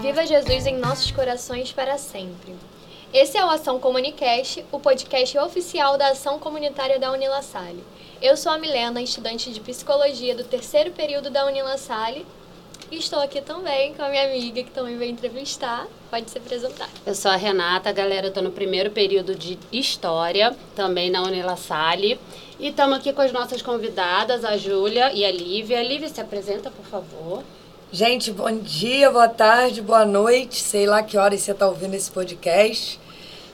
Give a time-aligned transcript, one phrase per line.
[0.00, 2.54] Viva Jesus em nossos corações para sempre.
[3.12, 7.84] Esse é o Ação Comunicast, o podcast oficial da Ação Comunitária da Unila Salle.
[8.20, 12.26] Eu sou a Milena, estudante de Psicologia do terceiro período da Unila Salle.
[12.90, 15.88] E estou aqui também com a minha amiga que também veio entrevistar.
[16.08, 16.88] Pode se apresentar.
[17.04, 18.28] Eu sou a Renata, galera.
[18.28, 22.18] Eu tô no primeiro período de História, também na Unila Salle.
[22.60, 25.82] E estamos aqui com as nossas convidadas, a Júlia e a Lívia.
[25.82, 27.42] Lívia, se apresenta, por favor.
[27.90, 30.60] Gente, bom dia, boa tarde, boa noite.
[30.60, 33.00] Sei lá que horas você está ouvindo esse podcast.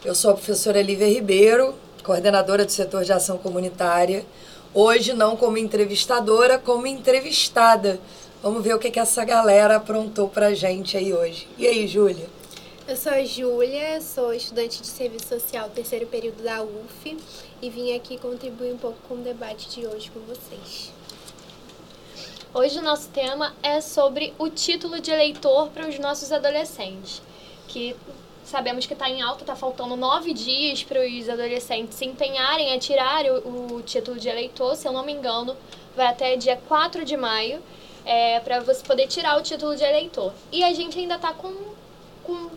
[0.04, 1.74] Eu sou a professora Lívia Ribeiro,
[2.04, 4.26] coordenadora do setor de ação comunitária.
[4.74, 8.00] Hoje, não como entrevistadora, como entrevistada.
[8.42, 11.46] Vamos ver o que, que essa galera aprontou pra gente aí hoje.
[11.56, 12.28] E aí, Júlia?
[12.88, 17.16] Eu sou a Júlia, sou estudante de serviço social terceiro período da UF
[17.62, 20.92] e vim aqui contribuir um pouco com o debate de hoje com vocês.
[22.52, 27.22] Hoje o nosso tema é sobre o título de eleitor para os nossos adolescentes,
[27.68, 27.94] que
[28.44, 32.78] sabemos que está em alta, está faltando nove dias para os adolescentes se empenharem a
[32.80, 35.56] tirar o, o, título de eleitor, se eu não me engano,
[35.94, 37.62] vai até dia 4 de maio,
[38.04, 40.32] é, para você poder tirar o título de eleitor.
[40.50, 41.54] E a gente ainda está com,
[42.22, 42.50] com...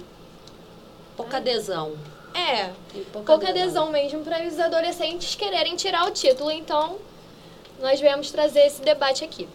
[1.16, 1.96] Pouca adesão.
[2.34, 2.72] É,
[3.14, 3.86] pouca, pouca adesão.
[3.88, 6.98] adesão mesmo para os adolescentes quererem tirar o título, então
[7.80, 9.48] nós viemos trazer esse debate aqui.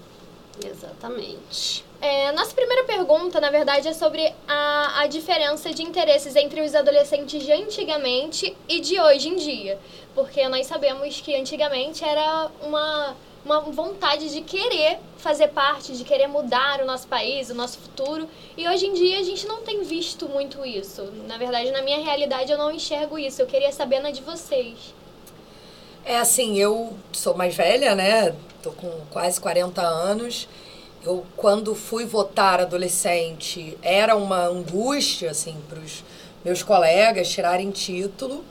[0.64, 1.84] Exatamente.
[2.00, 6.74] É, nossa primeira pergunta, na verdade, é sobre a, a diferença de interesses entre os
[6.74, 9.78] adolescentes de antigamente e de hoje em dia.
[10.14, 16.26] Porque nós sabemos que antigamente era uma, uma vontade de querer fazer parte, de querer
[16.26, 18.28] mudar o nosso país, o nosso futuro.
[18.56, 21.02] E hoje em dia a gente não tem visto muito isso.
[21.26, 23.40] Na verdade, na minha realidade, eu não enxergo isso.
[23.40, 24.94] Eu queria saber na de vocês.
[26.04, 28.34] É assim, eu sou mais velha, né?
[28.62, 30.48] Tô com quase 40 anos.
[31.04, 36.04] Eu, quando fui votar adolescente, era uma angústia, assim, para os
[36.44, 38.44] meus colegas tirarem título.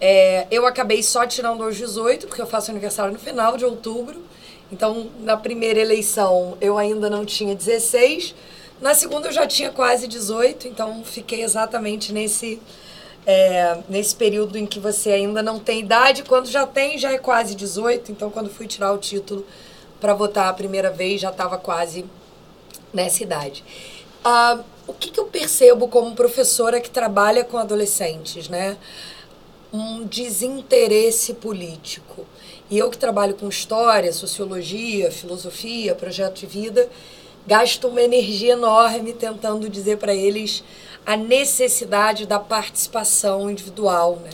[0.00, 4.22] É, eu acabei só tirando aos 18, porque eu faço aniversário no final de outubro.
[4.70, 8.34] Então, na primeira eleição, eu ainda não tinha 16.
[8.80, 10.68] Na segunda, eu já tinha quase 18.
[10.68, 12.60] Então, fiquei exatamente nesse,
[13.26, 16.22] é, nesse período em que você ainda não tem idade.
[16.22, 18.12] Quando já tem, já é quase 18.
[18.12, 19.44] Então, quando fui tirar o título
[20.00, 22.04] para votar a primeira vez, já estava quase
[22.92, 23.64] nessa idade.
[24.24, 28.76] Uh, o que, que eu percebo como professora que trabalha com adolescentes, né?
[29.72, 32.26] Um desinteresse político.
[32.70, 36.88] E eu que trabalho com história, sociologia, filosofia, projeto de vida,
[37.46, 40.62] gasto uma energia enorme tentando dizer para eles
[41.06, 44.30] a necessidade da participação individual, né?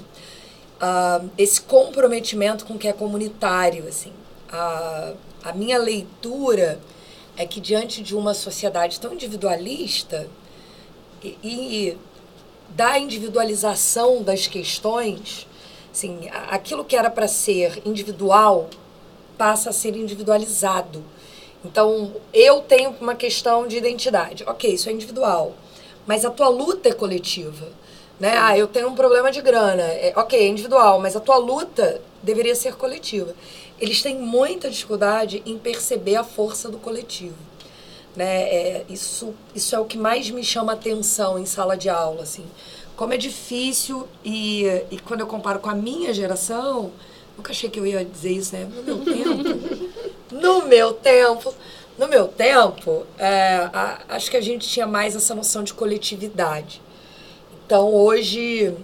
[0.83, 4.11] Uh, esse comprometimento com o que é comunitário, assim.
[4.53, 6.81] Uh, a minha leitura
[7.37, 10.28] é que diante de uma sociedade tão individualista
[11.22, 11.99] e, e
[12.74, 15.46] da individualização das questões,
[15.92, 18.68] assim, aquilo que era para ser individual
[19.38, 21.02] passa a ser individualizado.
[21.64, 24.44] Então, eu tenho uma questão de identidade.
[24.46, 25.54] Ok, isso é individual.
[26.06, 27.68] Mas a tua luta é coletiva.
[28.20, 28.36] Né?
[28.36, 29.82] Ah, eu tenho um problema de grana.
[29.82, 33.34] É, ok, é individual, mas a tua luta deveria ser coletiva
[33.80, 37.34] eles têm muita dificuldade em perceber a força do coletivo.
[38.16, 38.42] Né?
[38.42, 42.22] É, isso, isso é o que mais me chama atenção em sala de aula.
[42.22, 42.44] Assim.
[42.97, 46.92] Como é difícil, e, e quando eu comparo com a minha geração,
[47.36, 48.69] nunca achei que eu ia dizer isso, né?
[48.70, 49.91] No meu tempo.
[50.30, 51.54] no meu tempo.
[51.97, 56.82] No meu tempo, é, a, acho que a gente tinha mais essa noção de coletividade.
[57.64, 58.74] Então, hoje,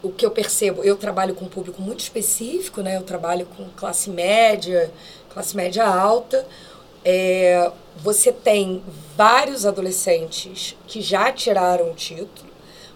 [0.00, 2.96] o que eu percebo, eu trabalho com um público muito específico, né?
[2.96, 4.92] Eu trabalho com classe média,
[5.28, 6.46] classe média alta.
[7.04, 8.82] É, você tem
[9.16, 12.50] vários adolescentes que já tiraram o título,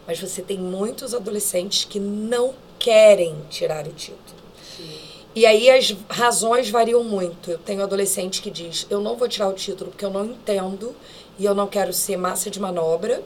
[0.06, 4.40] mas você tem muitos adolescentes que não querem tirar o título.
[4.76, 4.98] Sim.
[5.34, 7.50] E aí as razões variam muito.
[7.50, 10.94] Eu tenho adolescente que diz: eu não vou tirar o título porque eu não entendo
[11.38, 13.22] e eu não quero ser massa de manobra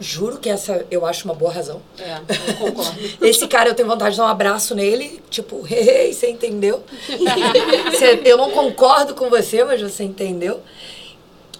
[0.00, 1.82] Juro que essa eu acho uma boa razão.
[1.98, 2.18] É,
[2.50, 2.98] eu concordo.
[3.20, 6.84] Esse cara eu tenho vontade de dar um abraço nele, tipo, hey, você entendeu?
[8.24, 10.60] eu não concordo com você, mas você entendeu.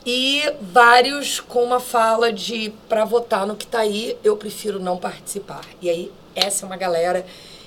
[0.07, 4.97] E vários com uma fala de para votar no que tá aí, eu prefiro não
[4.97, 5.63] participar.
[5.83, 7.27] E aí, essa é uma galera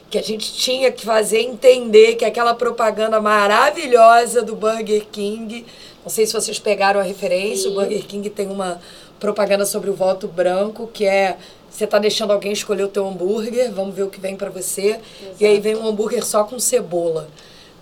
[0.10, 5.66] que a gente tinha que fazer entender que aquela propaganda maravilhosa do Burger King,
[6.04, 7.72] não sei se vocês pegaram a referência, Sim.
[7.72, 8.82] o Burger King tem uma
[9.22, 11.38] propaganda sobre o voto branco, que é
[11.70, 15.00] você tá deixando alguém escolher o teu hambúrguer, vamos ver o que vem para você.
[15.40, 17.30] E aí vem um hambúrguer só com cebola.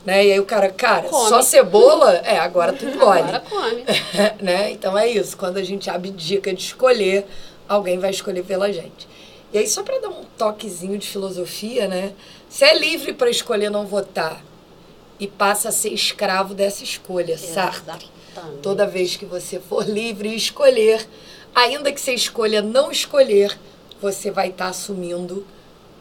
[0.06, 0.28] Né?
[0.28, 1.30] E aí o cara, cara, Come.
[1.30, 2.18] só cebola?
[2.18, 3.20] É, agora tu engole.
[3.24, 3.84] Agora come.
[4.40, 4.72] né?
[4.72, 7.26] Então é isso, quando a gente abdica de escolher,
[7.68, 9.08] alguém vai escolher pela gente.
[9.52, 12.14] E aí, só para dar um toquezinho de filosofia, né?
[12.48, 14.44] Você é livre para escolher não votar
[15.20, 18.06] e passa a ser escravo dessa escolha, Sartre.
[18.32, 18.62] Exatamente.
[18.62, 21.06] Toda vez que você for livre e escolher,
[21.54, 23.58] ainda que você escolha não escolher,
[24.02, 25.46] você vai estar assumindo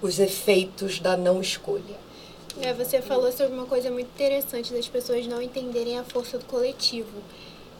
[0.01, 2.09] os efeitos da não escolha.
[2.61, 6.45] É, você falou sobre uma coisa muito interessante das pessoas não entenderem a força do
[6.45, 7.23] coletivo.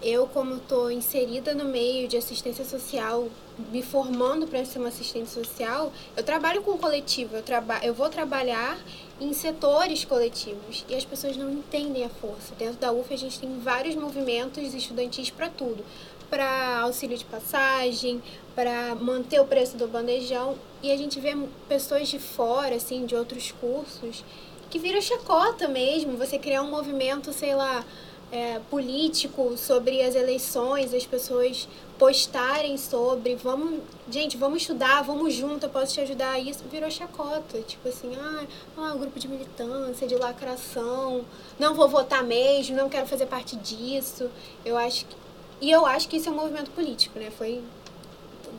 [0.01, 3.29] Eu, como estou inserida no meio de assistência social,
[3.73, 8.09] me formando para ser uma assistente social, eu trabalho com coletivo, eu, traba eu vou
[8.09, 8.79] trabalhar
[9.21, 12.55] em setores coletivos e as pessoas não entendem a força.
[12.57, 15.85] Dentro da UF a gente tem vários movimentos estudantis para tudo,
[16.31, 18.23] para auxílio de passagem,
[18.55, 21.37] para manter o preço do bandejão e a gente vê
[21.69, 24.25] pessoas de fora, assim, de outros cursos,
[24.71, 27.85] que vira chacota mesmo, você criar um movimento, sei lá,
[28.31, 31.67] é, político sobre as eleições, as pessoas
[31.99, 36.39] postarem sobre, vamos, gente, vamos estudar, vamos junto, eu posso te ajudar.
[36.39, 38.47] Isso virou chacota, tipo assim, ah,
[38.77, 41.25] ah, grupo de militância, de lacração,
[41.59, 44.31] não vou votar mesmo, não quero fazer parte disso.
[44.65, 45.17] Eu acho que,
[45.61, 47.31] e eu acho que isso é um movimento político, né?
[47.31, 47.63] Foi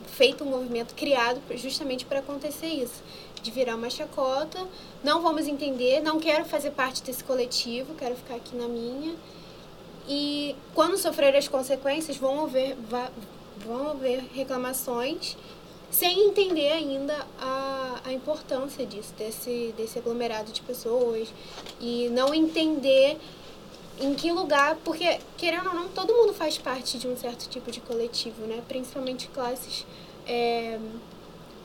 [0.06, 3.02] feito um movimento criado justamente para acontecer isso,
[3.42, 4.66] de virar uma chacota.
[5.02, 9.14] Não vamos entender, não quero fazer parte desse coletivo, quero ficar aqui na minha.
[10.08, 12.76] E quando sofrer as consequências, vão haver,
[13.64, 15.36] vão haver reclamações
[15.90, 21.28] sem entender ainda a, a importância disso, desse, desse aglomerado de pessoas
[21.80, 23.18] e não entender
[24.00, 27.70] em que lugar, porque querendo ou não, todo mundo faz parte de um certo tipo
[27.70, 28.62] de coletivo, né?
[28.66, 29.86] Principalmente classes
[30.26, 30.78] é,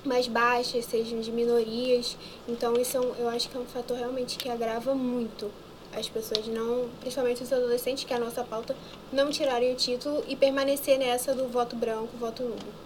[0.04, 2.18] mais baixas, sejam de minorias.
[2.48, 5.50] Então isso é um, eu acho que é um fator realmente que agrava muito
[5.96, 8.76] as pessoas não, principalmente os adolescentes, que é a nossa pauta,
[9.14, 12.86] não tirarem o título e permanecer nessa do voto branco, voto nulo.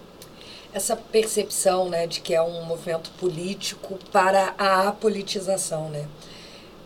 [0.72, 6.06] Essa percepção, né, de que é um movimento político para a apolitização, né?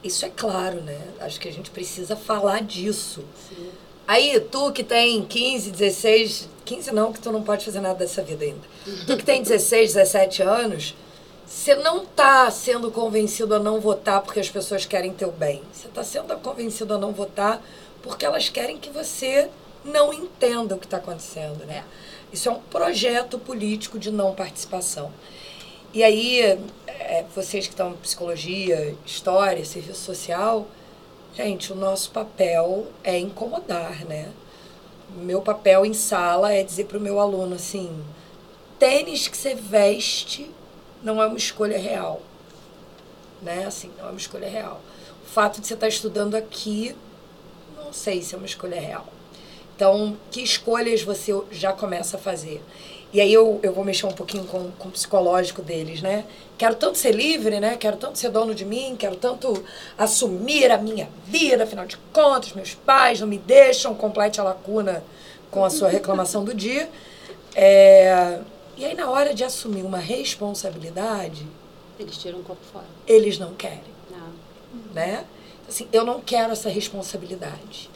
[0.04, 1.00] Isso é claro, né?
[1.18, 3.24] Acho que a gente precisa falar disso.
[3.48, 3.70] Sim.
[4.06, 8.22] Aí, tu que tem 15, 16, 15 não, que tu não pode fazer nada dessa
[8.22, 8.60] vida ainda.
[9.06, 10.94] Tu que tem 16, 17 anos,
[11.46, 15.62] você não está sendo convencido a não votar porque as pessoas querem teu bem.
[15.72, 17.62] Você está sendo convencido a não votar
[18.02, 19.48] porque elas querem que você
[19.82, 21.82] não entenda o que está acontecendo, né?
[22.30, 25.10] Isso é um projeto político de não participação.
[25.94, 26.41] E aí,
[26.88, 30.67] é, vocês que estão em psicologia, história, serviço social,
[31.37, 34.32] gente, o nosso papel é incomodar, né?
[35.14, 38.05] Meu papel em sala é dizer para o meu aluno assim:
[38.76, 40.50] tênis que você veste
[41.00, 42.20] não é uma escolha real.
[43.41, 43.64] Né?
[43.64, 44.81] Assim, não é uma escolha real.
[45.25, 46.96] O fato de você estar estudando aqui,
[47.76, 49.06] não sei se é uma escolha real.
[49.76, 52.61] Então, que escolhas você já começa a fazer?
[53.14, 56.25] E aí eu, eu vou mexer um pouquinho com, com o psicológico deles, né?
[56.58, 57.76] Quero tanto ser livre, né?
[57.76, 59.64] Quero tanto ser dono de mim, quero tanto
[59.96, 65.05] assumir a minha vida, afinal de contas, meus pais não me deixam, complete a lacuna
[65.49, 66.90] com a sua reclamação do dia.
[67.55, 68.40] É,
[68.76, 71.46] e aí, na hora de assumir uma responsabilidade.
[72.00, 72.86] Eles tiram um copo fora.
[73.06, 73.94] Eles não querem.
[74.10, 74.93] Não.
[74.93, 75.24] Né?
[75.69, 77.88] Assim, eu não quero essa responsabilidade.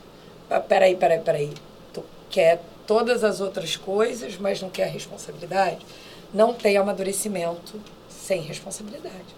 [0.49, 1.52] Ah, peraí, peraí, peraí.
[1.92, 5.85] Tu quer todas as outras coisas, mas não quer a responsabilidade?
[6.33, 7.78] Não tem amadurecimento
[8.09, 9.37] sem responsabilidade.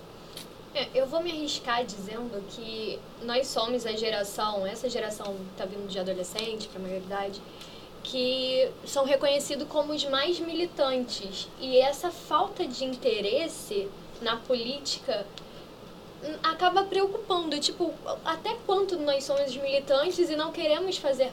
[0.72, 5.88] É, eu vou me arriscar dizendo que nós somos a geração, essa geração está vindo
[5.88, 7.42] de adolescente para maioridade,
[8.04, 11.48] que são reconhecidos como os mais militantes.
[11.60, 13.88] E essa falta de interesse
[14.22, 15.26] na política
[16.22, 17.92] hum, acaba preocupando, tipo,
[18.24, 21.32] até quanto nós somos militantes e não queremos fazer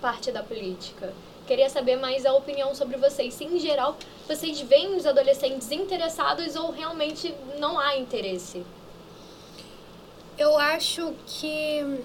[0.00, 1.12] parte da política.
[1.48, 3.34] Queria saber mais a opinião sobre vocês.
[3.34, 3.96] Se, em geral,
[4.28, 8.64] vocês veem os adolescentes interessados ou realmente não há interesse?
[10.38, 12.00] Eu acho que...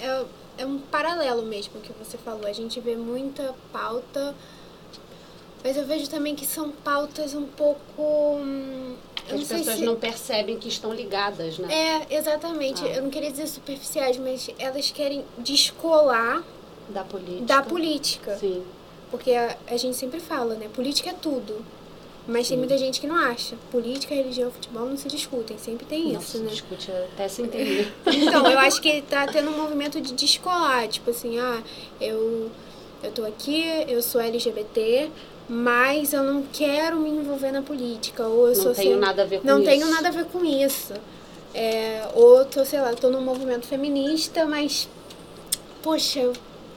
[0.00, 0.28] Eu
[0.58, 2.46] é um paralelo mesmo que você falou.
[2.46, 4.34] A gente vê muita pauta,
[5.64, 7.80] mas eu vejo também que são pautas um pouco.
[7.98, 8.96] Hum,
[9.30, 9.84] As pessoas se...
[9.84, 11.72] não percebem que estão ligadas, né?
[12.10, 12.84] É, exatamente.
[12.84, 12.88] Ah.
[12.88, 16.42] Eu não queria dizer superficiais, mas elas querem descolar
[16.88, 17.44] da política.
[17.46, 18.36] Da política.
[18.36, 18.62] Sim.
[19.10, 20.68] Porque a, a gente sempre fala, né?
[20.74, 21.64] Política é tudo.
[22.26, 22.50] Mas Sim.
[22.50, 23.56] tem muita gente que não acha.
[23.70, 25.58] Política, religião futebol não se discutem.
[25.58, 26.50] Sempre tem isso, né?
[26.50, 27.92] Se discute até se entender.
[28.06, 30.86] então, eu acho que tá tendo um movimento de descolar.
[30.88, 31.60] Tipo assim, ah,
[32.00, 32.50] eu,
[33.02, 35.10] eu tô aqui, eu sou LGBT,
[35.48, 38.26] mas eu não quero me envolver na política.
[38.26, 39.70] Ou eu Não sou tenho assim, nada a ver com Não isso.
[39.70, 40.94] tenho nada a ver com isso.
[41.54, 44.88] É, ou tô, sei lá, tô num movimento feminista, mas,
[45.82, 46.32] poxa, eu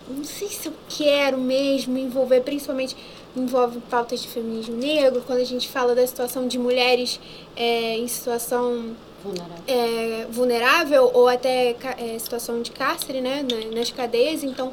[0.10, 2.96] não sei se eu quero mesmo me envolver, principalmente
[3.36, 7.20] envolve pautas de feminismo negro, quando a gente fala da situação de mulheres
[7.56, 9.56] é, em situação Vulnerável.
[9.68, 14.44] é, vulnerável ou até é, situação de cárcere, né, na- nas cadeias.
[14.44, 14.72] Então,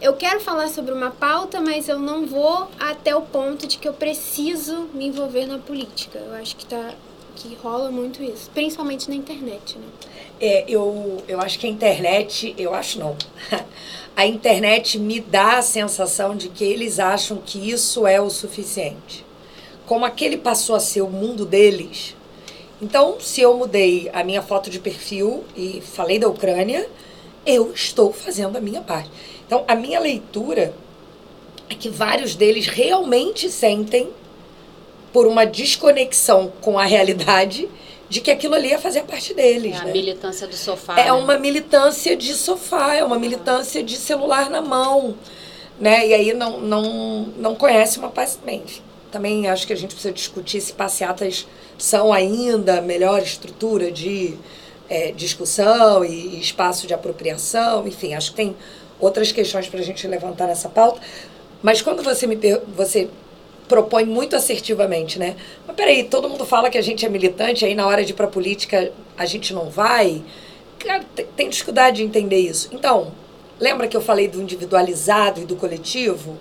[0.00, 3.88] eu quero falar sobre uma pauta, mas eu não vou até o ponto de que
[3.88, 6.18] eu preciso me envolver na política.
[6.18, 6.92] Eu acho que tá
[7.38, 9.86] que rola muito isso, principalmente na internet, né?
[10.40, 13.16] É, eu, eu acho que a internet, eu acho não.
[14.16, 19.24] A internet me dá a sensação de que eles acham que isso é o suficiente.
[19.86, 22.16] Como aquele passou a ser o mundo deles.
[22.82, 26.90] Então, se eu mudei a minha foto de perfil e falei da Ucrânia,
[27.46, 29.08] eu estou fazendo a minha parte.
[29.46, 30.74] Então, a minha leitura
[31.70, 34.10] é que vários deles realmente sentem
[35.12, 37.68] por uma desconexão com a realidade
[38.08, 39.74] de que aquilo ali ia fazer parte deles.
[39.74, 39.92] É a né?
[39.92, 40.98] militância do sofá.
[40.98, 41.12] É né?
[41.12, 45.14] uma militância de sofá, é uma militância de celular na mão,
[45.78, 46.06] né?
[46.06, 48.38] E aí não, não, não conhece uma paz.
[48.42, 48.64] Bem,
[49.10, 51.46] também acho que a gente precisa discutir se passeatas
[51.76, 54.36] são ainda a melhor estrutura de
[54.88, 58.56] é, discussão e espaço de apropriação, enfim, acho que tem
[58.98, 61.00] outras questões para a gente levantar nessa pauta.
[61.62, 62.38] Mas quando você me
[62.74, 63.08] você
[63.68, 65.36] propõe muito assertivamente, né?
[65.66, 68.14] Mas peraí, todo mundo fala que a gente é militante, aí na hora de ir
[68.16, 70.22] pra política a gente não vai.
[70.78, 72.68] Cara, te- tem dificuldade de entender isso.
[72.72, 73.12] Então,
[73.60, 76.36] lembra que eu falei do individualizado e do coletivo?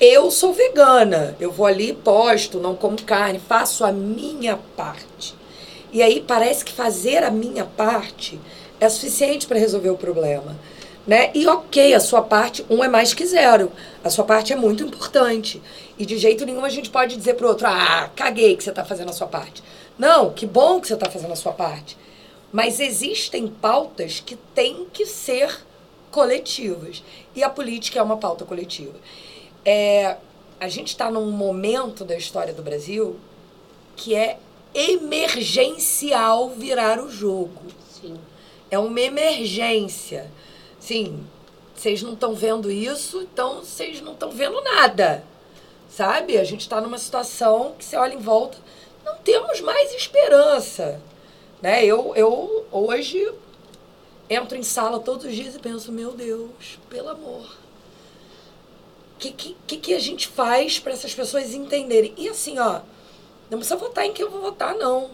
[0.00, 5.34] Eu sou vegana, eu vou ali, posto, não como carne, faço a minha parte.
[5.92, 8.38] E aí parece que fazer a minha parte
[8.78, 10.54] é suficiente para resolver o problema.
[11.06, 11.30] Né?
[11.34, 13.70] E ok, a sua parte, um é mais que zero.
[14.02, 15.62] A sua parte é muito importante.
[15.98, 18.84] E de jeito nenhum a gente pode dizer pro outro, ah, caguei que você está
[18.84, 19.62] fazendo a sua parte.
[19.98, 21.96] Não, que bom que você está fazendo a sua parte.
[22.52, 25.64] Mas existem pautas que têm que ser
[26.10, 27.02] coletivas.
[27.34, 28.94] E a política é uma pauta coletiva.
[29.64, 30.16] É,
[30.60, 33.18] a gente está num momento da história do Brasil
[33.96, 34.38] que é
[34.74, 37.62] emergencial virar o jogo.
[37.90, 38.16] Sim.
[38.70, 40.30] É uma emergência.
[40.78, 41.24] Sim,
[41.74, 45.24] vocês não estão vendo isso, então vocês não estão vendo nada.
[45.96, 46.36] Sabe?
[46.36, 48.58] A gente está numa situação que você olha em volta,
[49.02, 51.00] não temos mais esperança.
[51.62, 51.86] Né?
[51.86, 53.32] Eu, eu hoje
[54.28, 57.46] entro em sala todos os dias e penso, meu Deus, pelo amor.
[59.14, 62.12] O que, que, que, a gente faz para essas pessoas entenderem?
[62.18, 62.82] E assim, ó,
[63.48, 65.12] não precisa votar em quem eu vou votar, não.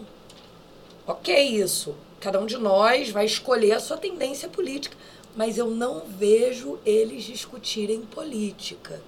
[1.07, 1.95] Ok, isso.
[2.19, 4.97] Cada um de nós vai escolher a sua tendência política.
[5.33, 9.01] Mas eu não vejo eles discutirem política.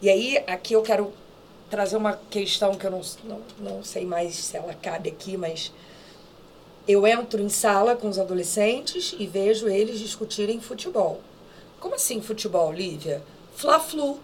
[0.00, 1.12] E aí, aqui eu quero
[1.70, 5.72] trazer uma questão que eu não, não, não sei mais se ela cabe aqui, mas
[6.86, 11.20] eu entro em sala com os adolescentes e vejo eles discutirem futebol.
[11.80, 13.22] Como assim futebol, Lívia?
[13.54, 14.20] Fla-flu.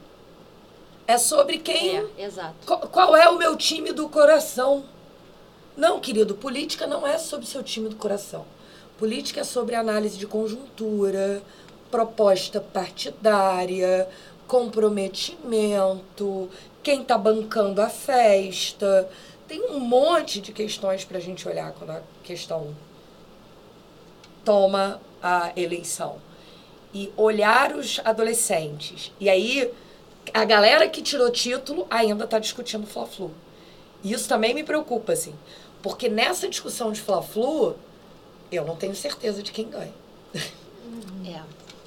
[1.06, 2.54] É sobre quem É, exato.
[2.64, 4.84] Qu- Qual é o meu time do coração?
[5.76, 8.44] Não, querido, política não é sobre seu time do coração.
[8.98, 11.42] Política é sobre análise de conjuntura,
[11.90, 14.08] proposta partidária,
[14.52, 16.50] comprometimento,
[16.82, 19.08] quem está bancando a festa.
[19.48, 22.76] Tem um monte de questões para a gente olhar quando a questão
[24.44, 26.18] toma a eleição.
[26.92, 29.10] E olhar os adolescentes.
[29.18, 29.72] E aí,
[30.34, 33.30] a galera que tirou título ainda está discutindo Fla-Flu.
[34.04, 35.34] E isso também me preocupa, assim.
[35.82, 37.74] Porque nessa discussão de Fla-Flu,
[38.50, 39.94] eu não tenho certeza de quem ganha.
[41.24, 41.40] É,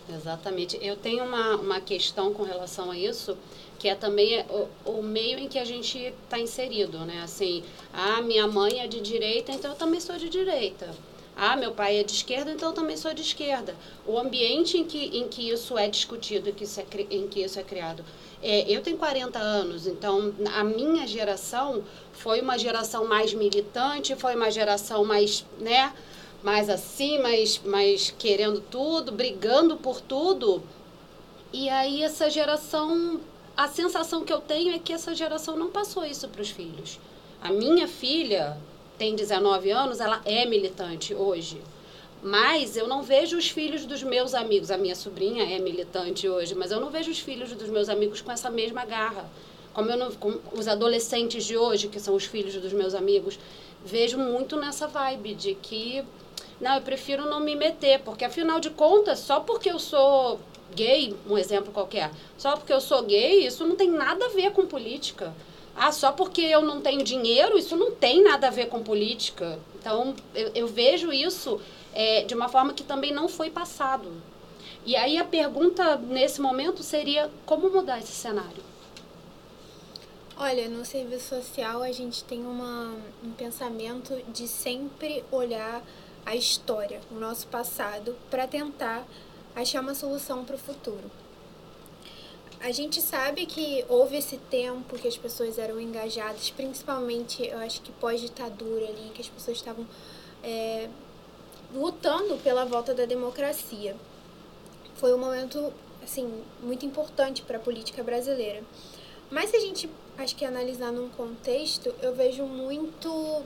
[0.09, 0.77] exatamente.
[0.81, 3.38] Eu tenho uma, uma questão com relação a isso,
[3.79, 7.21] que é também o, o meio em que a gente está inserido, né?
[7.24, 10.93] Assim, ah, minha mãe é de direita, então eu também sou de direita.
[11.38, 13.75] Ah, meu pai é de esquerda, então eu também sou de esquerda.
[14.05, 17.41] O ambiente em que, em que isso é discutido, em que isso é, em que
[17.41, 18.05] isso é criado.
[18.41, 21.83] É, eu tenho 40 anos, então a minha geração
[22.13, 25.91] foi uma geração mais militante, foi uma geração mais, né,
[26.45, 30.61] mais assim, mais, mais querendo tudo, brigando por tudo.
[31.51, 33.19] E aí essa geração,
[33.57, 36.99] a sensação que eu tenho é que essa geração não passou isso para os filhos.
[37.41, 38.55] A minha filha
[38.95, 41.59] tem 19 anos, ela é militante hoje.
[42.21, 44.69] Mas eu não vejo os filhos dos meus amigos.
[44.69, 48.21] A minha sobrinha é militante hoje, mas eu não vejo os filhos dos meus amigos
[48.21, 49.27] com essa mesma garra.
[49.73, 53.39] Como eu não, com os adolescentes de hoje, que são os filhos dos meus amigos,
[53.83, 56.05] vejo muito nessa vibe de que
[56.59, 60.39] não, eu prefiro não me meter, porque afinal de contas, só porque eu sou
[60.74, 62.12] gay, um exemplo qualquer.
[62.38, 65.33] Só porque eu sou gay, isso não tem nada a ver com política.
[65.75, 69.59] Ah, só porque eu não tenho dinheiro, isso não tem nada a ver com política.
[69.75, 71.59] Então, eu, eu vejo isso
[71.93, 74.09] é, de uma forma que também não foi passado.
[74.85, 78.63] E aí a pergunta nesse momento seria como mudar esse cenário?
[80.38, 82.93] Olha, no serviço social a gente tem uma,
[83.24, 85.81] um pensamento de sempre olhar
[86.25, 89.05] a história, o nosso passado, para tentar
[89.55, 91.10] achar uma solução para o futuro.
[92.60, 97.82] A gente sabe que houve esse tempo que as pessoas eram engajadas, principalmente, eu acho
[97.82, 99.86] que pós-ditadura ali, que as pessoas estavam
[100.44, 100.89] é,
[101.74, 103.96] lutando pela volta da democracia.
[104.96, 108.63] Foi um momento, assim, muito importante para a política brasileira.
[109.29, 113.44] Mas se a gente, acho que analisar num contexto, eu vejo muito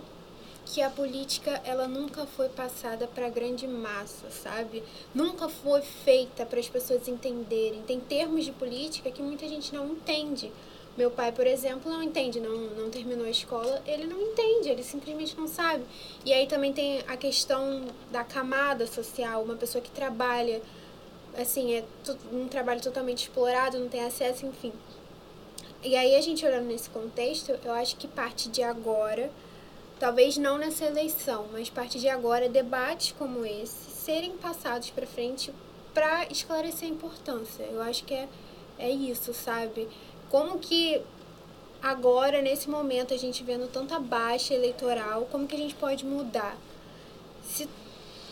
[0.69, 4.83] que a política ela nunca foi passada para a grande massa, sabe?
[5.15, 7.81] Nunca foi feita para as pessoas entenderem.
[7.81, 10.51] Tem termos de política que muita gente não entende.
[10.95, 14.83] Meu pai, por exemplo, não entende, não, não terminou a escola, ele não entende, ele
[14.83, 15.83] simplesmente não sabe.
[16.23, 20.61] E aí também tem a questão da camada social, uma pessoa que trabalha,
[21.35, 21.83] assim, é
[22.31, 24.73] um trabalho totalmente explorado, não tem acesso, enfim.
[25.81, 29.31] E aí a gente olhando nesse contexto, eu acho que parte de agora
[29.99, 35.05] talvez não nessa eleição, mas a partir de agora, debates como esse serem passados para
[35.05, 35.53] frente
[35.93, 37.63] para esclarecer a importância.
[37.63, 38.27] Eu acho que é,
[38.77, 39.87] é isso, sabe?
[40.29, 41.01] Como que
[41.81, 46.57] agora, nesse momento, a gente vendo tanta baixa eleitoral, como que a gente pode mudar?
[47.43, 47.67] Se,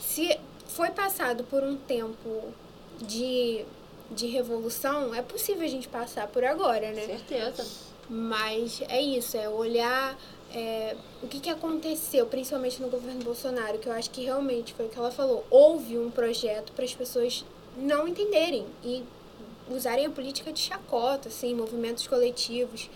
[0.02, 2.54] se foi passado por um tempo
[3.02, 3.66] de,
[4.12, 7.06] de revolução, é possível a gente passar por agora, né?
[7.06, 7.66] Certeza.
[8.10, 10.18] Mas é isso, é olhar
[10.54, 14.86] é, o que, que aconteceu, principalmente no governo Bolsonaro, que eu acho que realmente foi
[14.86, 15.46] o que ela falou.
[15.50, 17.44] Houve um projeto para as pessoas
[17.78, 19.04] não entenderem e
[19.70, 22.90] usarem a política de chacota, assim, movimentos coletivos.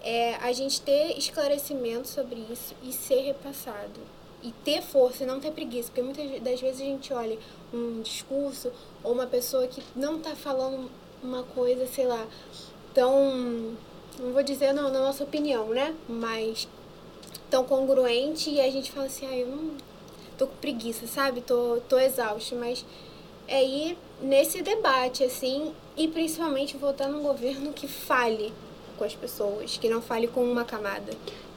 [0.00, 4.00] É, a gente ter esclarecimento sobre isso e ser repassado.
[4.42, 5.88] E ter força e não ter preguiça.
[5.88, 7.36] Porque muitas das vezes a gente olha
[7.74, 8.70] um discurso
[9.02, 10.88] ou uma pessoa que não está falando
[11.22, 12.24] uma coisa, sei lá,
[12.94, 13.76] tão
[14.18, 15.94] não vou dizer na nossa opinião, né?
[16.08, 16.66] Mas
[17.50, 19.70] tão congruente e a gente fala assim, ah, eu não
[20.36, 21.40] tô com preguiça, sabe?
[21.40, 22.84] Tô, tô exausto, mas
[23.48, 28.52] é ir nesse debate, assim, e principalmente votar num governo que fale
[28.98, 31.12] com as pessoas, que não fale com uma camada.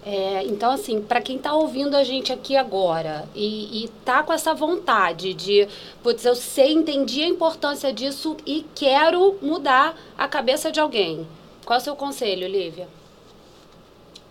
[0.06, 4.32] É, então, assim, para quem está ouvindo a gente aqui agora e, e tá com
[4.32, 5.68] essa vontade de,
[6.02, 11.28] putz, eu sei, entendi a importância disso e quero mudar a cabeça de alguém.
[11.66, 12.88] Qual é o seu conselho, Lívia?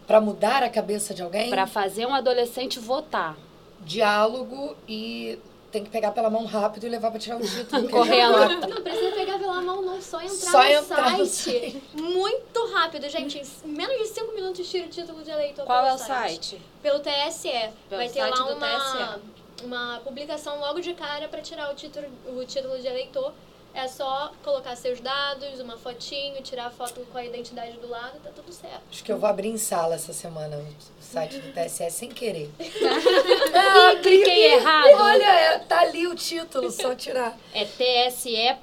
[0.08, 1.50] Para mudar a cabeça de alguém?
[1.50, 3.36] Para fazer um adolescente votar.
[3.82, 5.38] Diálogo e
[5.70, 7.90] tem que pegar pela mão rápido e levar para tirar o título.
[7.90, 8.66] Correndo.
[8.68, 10.00] Não precisa pegar pela mão, não.
[10.00, 11.18] Só entrar, só no, entrar site.
[11.18, 11.82] no site.
[11.92, 13.42] Muito rápido, gente.
[13.62, 15.66] Em menos de cinco minutos tira o título de eleitor.
[15.66, 16.46] Qual é o site?
[16.46, 16.62] site?
[16.82, 17.50] Pelo TSE.
[17.90, 19.20] Pelo Vai ter lá uma,
[19.62, 23.34] uma publicação logo de cara para tirar o título, o título de eleitor.
[23.78, 28.18] É só colocar seus dados, uma fotinho, tirar a foto com a identidade do lado,
[28.24, 28.82] tá tudo certo.
[28.90, 30.66] Acho que eu vou abrir em sala essa semana o
[31.00, 32.50] site do TSE sem querer.
[32.58, 34.88] ah, cliquei errado.
[34.96, 37.38] Olha, tá ali o título, só tirar.
[37.54, 38.58] É tse.jus.br.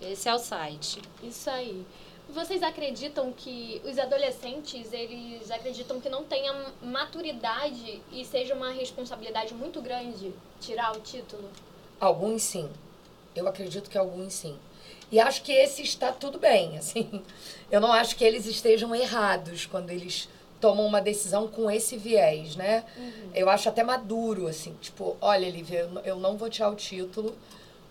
[0.00, 1.00] Esse é o site.
[1.22, 1.86] Isso aí.
[2.28, 9.54] Vocês acreditam que os adolescentes, eles acreditam que não tenham maturidade e seja uma responsabilidade
[9.54, 11.48] muito grande tirar o título?
[12.00, 12.68] Alguns sim.
[13.34, 14.56] Eu acredito que alguns sim.
[15.10, 17.22] E acho que esse está tudo bem, assim.
[17.70, 20.28] Eu não acho que eles estejam errados quando eles
[20.60, 22.84] tomam uma decisão com esse viés, né?
[22.96, 23.30] Uhum.
[23.34, 27.36] Eu acho até maduro, assim, tipo, olha, Lívia, eu não vou tirar o título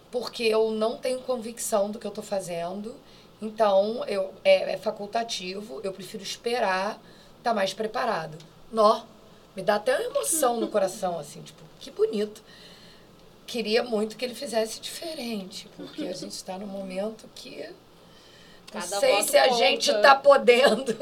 [0.09, 2.95] porque eu não tenho convicção do que eu estou fazendo.
[3.41, 6.91] Então, eu, é, é, facultativo, eu prefiro esperar
[7.37, 8.37] estar tá mais preparado.
[8.71, 9.03] Nó,
[9.55, 12.41] me dá até uma emoção no coração, assim, tipo, que bonito
[13.51, 17.69] queria muito que ele fizesse diferente, porque a gente está num momento que
[18.73, 19.57] não sei se a conta.
[19.57, 20.95] gente está podendo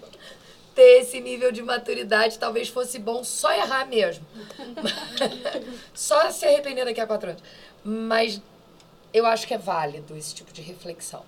[0.74, 2.38] ter esse nível de maturidade.
[2.38, 4.24] Talvez fosse bom só errar mesmo.
[5.92, 7.42] só se arrepender daqui a quatro anos.
[7.84, 8.40] Mas
[9.12, 11.22] eu acho que é válido esse tipo de reflexão.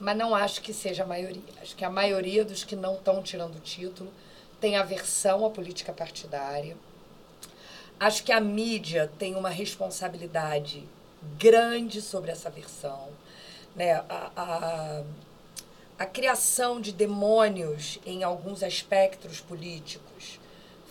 [0.00, 1.54] Mas não acho que seja a maioria.
[1.62, 4.12] Acho que a maioria dos que não estão tirando o título
[4.60, 6.76] tem aversão à política partidária
[7.98, 10.82] Acho que a mídia tem uma responsabilidade
[11.38, 13.08] grande sobre essa versão.
[13.74, 13.92] Né?
[13.92, 15.02] A, a,
[15.98, 20.40] a criação de demônios em alguns aspectos políticos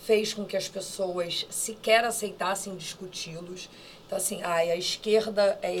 [0.04, 3.70] fez com que as pessoas sequer aceitassem discuti-los.
[4.06, 5.72] Então, assim, ai, a esquerda é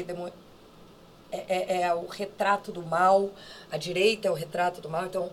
[1.30, 3.30] é, é, é o retrato do mal,
[3.70, 5.04] a direita é o retrato do mal.
[5.04, 5.30] Então,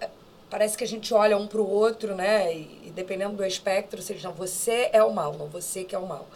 [0.00, 0.08] é,
[0.50, 2.54] parece que a gente olha um para o outro, né?
[2.54, 5.98] E, e, dependendo do espectro, diz, não, você é o mal, não você que é
[5.98, 6.28] o mal.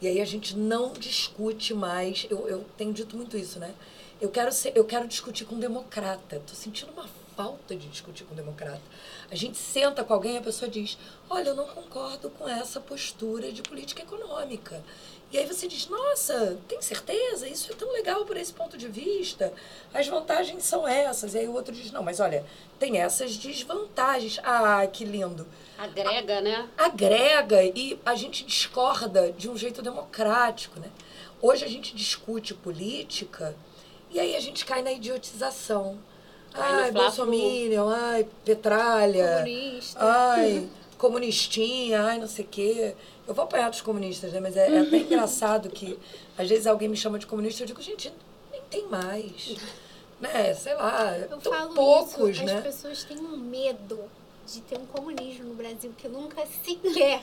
[0.00, 2.26] E aí a gente não discute mais.
[2.30, 3.74] Eu, eu tenho dito muito isso, né?
[4.20, 6.36] Eu quero, ser, eu quero discutir com um democrata.
[6.36, 8.82] Estou sentindo uma falta de discutir com um democrata.
[9.30, 10.98] A gente senta com alguém e a pessoa diz:
[11.28, 14.82] Olha, eu não concordo com essa postura de política econômica.
[15.32, 17.48] E aí você diz: Nossa, tem certeza?
[17.48, 19.52] Isso é tão legal por esse ponto de vista.
[19.92, 21.34] As vantagens são essas.
[21.34, 22.44] E aí o outro diz: Não, mas olha,
[22.78, 24.38] tem essas desvantagens.
[24.44, 25.46] Ah, que lindo.
[25.76, 26.68] Agrega, né?
[26.78, 30.88] Agrega e a gente discorda de um jeito democrático, né?
[31.42, 33.54] Hoje a gente discute política
[34.10, 35.98] e aí a gente cai na idiotização.
[36.54, 39.38] Ai, Bolsominion, ai, Petralha.
[39.38, 39.98] Comunista.
[40.00, 42.94] Ai, comunistinha, ai, não sei o quê.
[43.26, 44.40] Eu vou apanhar dos comunistas, né?
[44.40, 45.98] Mas é, é até engraçado que
[46.36, 48.12] às vezes alguém me chama de comunista e eu digo, gente,
[48.52, 49.56] nem tem mais.
[50.20, 50.54] Né?
[50.54, 52.56] Sei lá, Eu tão falo poucos, isso, né?
[52.56, 53.98] as pessoas têm um medo
[54.46, 57.22] de ter um comunismo no Brasil que nunca sequer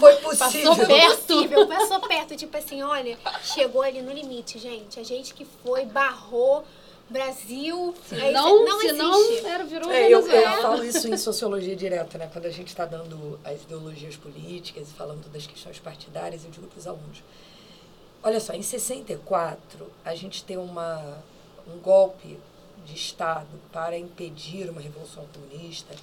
[0.00, 0.70] Foi possível.
[0.74, 1.16] Passou perto.
[1.26, 4.98] possível, passou perto, tipo assim, olha, chegou ali no limite, gente.
[4.98, 6.64] A gente que foi, barrou,
[7.10, 11.74] Brasil, aí Não, não se não, era, virou É, eu, eu falo isso em sociologia
[11.74, 12.28] direta, né?
[12.30, 16.66] Quando a gente está dando as ideologias políticas e falando das questões partidárias, eu digo
[16.66, 17.22] para os alunos.
[18.22, 21.22] Olha só, em 64, a gente tem uma,
[21.66, 22.38] um golpe
[22.84, 25.94] de Estado para impedir uma revolução comunista.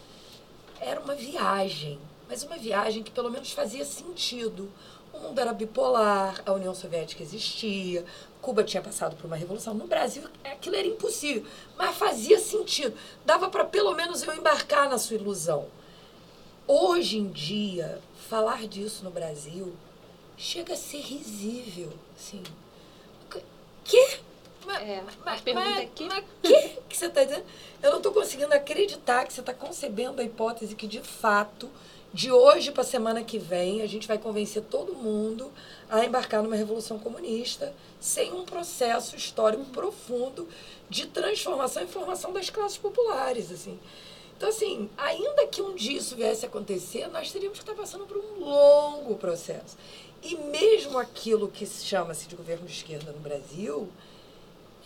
[0.79, 4.71] Era uma viagem, mas uma viagem que pelo menos fazia sentido.
[5.13, 8.03] O mundo era bipolar, a União Soviética existia,
[8.45, 9.73] Cuba tinha passado por uma revolução.
[9.73, 11.43] No Brasil, aquilo era impossível,
[11.75, 12.95] mas fazia sentido.
[13.25, 15.65] Dava para pelo menos eu embarcar na sua ilusão.
[16.67, 19.75] Hoje em dia, falar disso no Brasil
[20.37, 21.91] chega a ser risível.
[22.15, 22.43] Assim,
[23.83, 24.19] que?
[24.63, 27.45] Mas, É, mas, pergunta mas, é que- mas que que você está dizendo?
[27.81, 31.67] Eu não estou conseguindo acreditar que você está concebendo a hipótese que, de fato,
[32.15, 35.51] de hoje para a semana que vem, a gente vai convencer todo mundo
[35.89, 40.47] a embarcar numa revolução comunista sem um processo histórico profundo
[40.89, 43.77] de transformação e formação das classes populares, assim.
[44.37, 48.05] Então, assim, ainda que um dia isso viesse a acontecer, nós teríamos que estar passando
[48.05, 49.77] por um longo processo.
[50.23, 53.89] E mesmo aquilo que se chama-se de governo de esquerda no Brasil,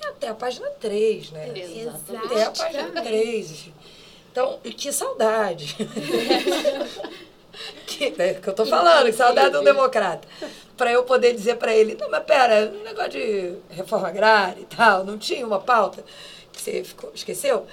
[0.04, 1.60] é até a página 3, né?
[1.60, 2.26] Exatamente.
[2.26, 3.52] Até a página 3.
[3.52, 3.74] assim.
[4.39, 5.75] Então, e que saudade.
[7.86, 10.25] que, é que eu tô falando, que saudade de um democrata.
[10.78, 14.65] Para eu poder dizer para ele, não, mas pera, um negócio de reforma agrária e
[14.65, 16.06] tal, não tinha uma pauta
[16.54, 17.67] que você ficou, esqueceu?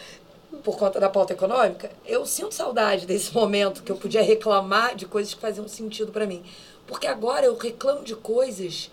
[0.64, 5.06] Por conta da pauta econômica, eu sinto saudade desse momento que eu podia reclamar de
[5.06, 6.42] coisas que faziam sentido para mim.
[6.84, 8.90] Porque agora eu reclamo de coisas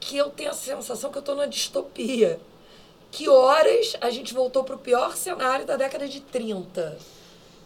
[0.00, 2.40] que eu tenho a sensação que eu estou numa distopia.
[3.10, 6.98] Que horas a gente voltou para o pior cenário da década de 30.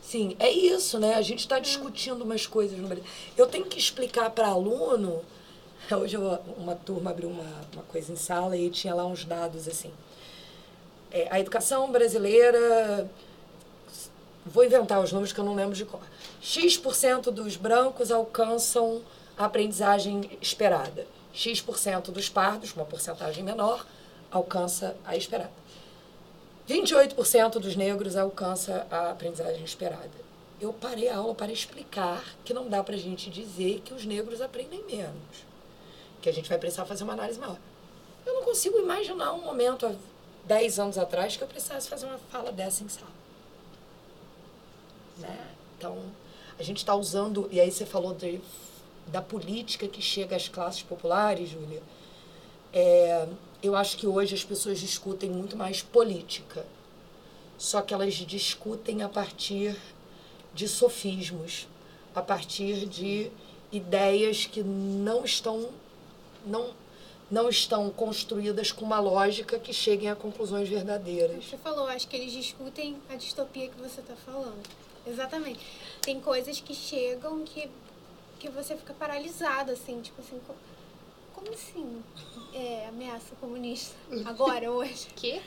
[0.02, 1.14] Sim, é isso, né?
[1.14, 3.04] A gente está discutindo umas coisas no Brasil.
[3.36, 5.22] Eu tenho que explicar para aluno.
[5.90, 9.66] Hoje eu- uma turma abriu uma, uma coisa em sala e tinha lá uns dados
[9.68, 9.90] assim.
[11.10, 13.10] É, a educação brasileira.
[14.44, 16.00] Vou inventar os números que eu não lembro de cor.
[16.40, 19.02] X% dos brancos alcançam
[19.38, 21.06] a aprendizagem esperada.
[21.32, 23.86] X% dos pardos, uma porcentagem menor,
[24.32, 25.52] alcança a esperada.
[26.68, 30.10] 28% dos negros alcança a aprendizagem esperada.
[30.60, 34.04] Eu parei a aula para explicar que não dá para a gente dizer que os
[34.04, 35.44] negros aprendem menos.
[36.20, 37.58] Que a gente vai precisar fazer uma análise maior.
[38.24, 39.94] Eu não consigo imaginar um momento há
[40.46, 43.10] 10 anos atrás que eu precisasse fazer uma fala dessa em sala.
[45.18, 45.48] Né?
[45.76, 45.98] Então,
[46.58, 47.48] a gente está usando.
[47.50, 48.40] E aí você falou de,
[49.08, 51.82] da política que chega às classes populares, Júlia.
[52.72, 53.26] É,
[53.62, 56.66] eu acho que hoje as pessoas discutem muito mais política.
[57.56, 59.76] Só que elas discutem a partir
[60.52, 61.68] de sofismos,
[62.14, 63.30] a partir de
[63.70, 65.70] ideias que não estão
[66.44, 66.74] não
[67.30, 71.46] não estão construídas com uma lógica que cheguem a conclusões verdadeiras.
[71.46, 74.62] Você falou, acho que eles discutem a distopia que você está falando.
[75.06, 75.60] Exatamente.
[76.02, 77.70] Tem coisas que chegam que,
[78.38, 80.38] que você fica paralisado, assim, tipo assim,
[81.42, 82.02] como assim?
[82.54, 83.94] É, ameaça comunista.
[84.24, 85.08] Agora, hoje.
[85.16, 85.40] Que?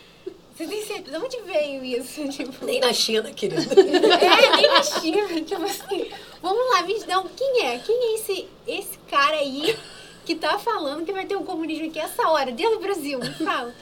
[0.56, 1.18] Você tem certeza?
[1.18, 2.28] De onde veio isso?
[2.30, 3.62] Tipo, Nem na China, querida.
[3.80, 5.42] é, nem na China.
[5.42, 7.28] Tipo assim, vamos lá, um.
[7.30, 7.80] Quem é?
[7.80, 9.78] Quem é esse, esse cara aí
[10.26, 13.20] que tá falando que vai ter um comunismo aqui essa hora, dentro do Brasil?
[13.20, 13.74] Me fala.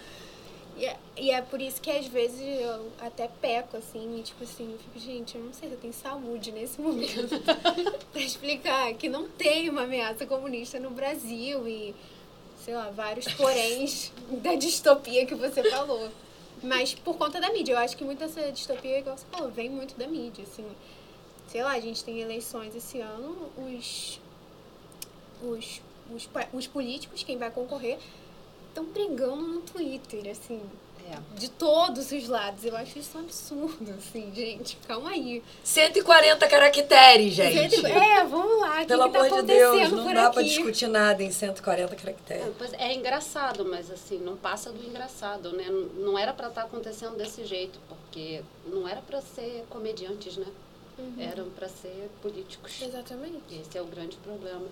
[0.83, 4.43] E é, e é por isso que às vezes eu até peco, assim, e tipo
[4.43, 7.39] assim, eu fico, gente, eu não sei se eu tenho saúde nesse momento
[8.11, 11.95] pra explicar que não tem uma ameaça comunista no Brasil e,
[12.59, 16.09] sei lá, vários poréns da distopia que você falou.
[16.61, 17.73] Mas por conta da mídia.
[17.73, 20.65] Eu acho que muita dessa distopia, igual você falou, vem muito da mídia, assim.
[21.47, 24.19] Sei lá, a gente tem eleições esse ano, os,
[25.41, 25.81] os,
[26.13, 27.97] os, os políticos, quem vai concorrer,
[28.73, 30.61] estão pregando no Twitter, assim.
[31.11, 31.37] É.
[31.37, 32.63] De todos os lados.
[32.63, 34.77] Eu acho isso um absurdo, assim, gente.
[34.87, 35.43] Calma aí.
[35.63, 37.85] 140 caracteres, gente.
[37.85, 38.85] É, vamos lá.
[38.85, 40.33] Pelo que amor tá de Deus, não dá aqui?
[40.33, 42.73] pra discutir nada em 140 caracteres.
[42.73, 45.65] É, é engraçado, mas assim, não passa do engraçado, né?
[45.95, 50.47] Não era pra estar tá acontecendo desse jeito, porque não era pra ser comediantes, né?
[50.97, 51.15] Uhum.
[51.19, 52.81] Eram pra ser políticos.
[52.81, 53.59] Exatamente.
[53.59, 54.67] Esse é o grande problema.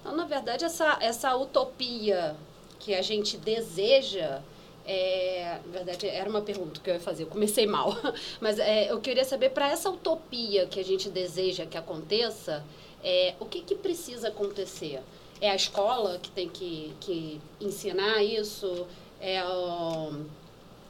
[0.00, 2.36] Então, na verdade, essa, essa utopia
[2.78, 4.42] que a gente deseja
[4.86, 7.96] é, na verdade, era uma pergunta que eu ia fazer, eu comecei mal.
[8.40, 12.64] Mas é, eu queria saber, para essa utopia que a gente deseja que aconteça,
[13.02, 15.00] é, o que, que precisa acontecer?
[15.40, 18.86] É a escola que tem que, que ensinar isso?
[19.20, 20.24] É, o,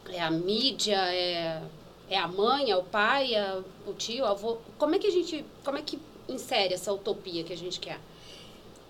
[0.09, 0.97] é a mídia?
[1.15, 1.63] É,
[2.11, 2.71] é a mãe?
[2.71, 3.35] É o pai?
[3.35, 4.25] É o tio?
[4.25, 4.59] O avô?
[4.77, 8.01] Como é que a gente, como é que insere essa utopia que a gente quer?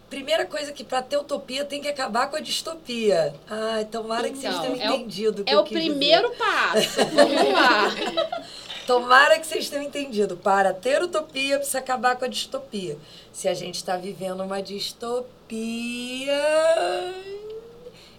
[0.09, 3.35] Primeira coisa que para ter utopia tem que acabar com a distopia.
[3.49, 5.43] Ai, tomara então, que vocês tenham é entendido.
[5.43, 6.38] O, é o primeiro dizer.
[6.38, 7.05] passo.
[7.14, 8.45] Vamos lá.
[8.87, 10.37] Tomara que vocês tenham entendido.
[10.37, 12.99] Para ter utopia, precisa acabar com a distopia.
[13.33, 15.25] Se a gente está vivendo uma distopia.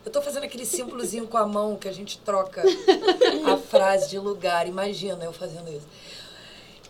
[0.03, 2.63] Eu estou fazendo aquele símbolozinho com a mão que a gente troca
[3.51, 4.67] a frase de lugar.
[4.67, 5.87] Imagina eu fazendo isso.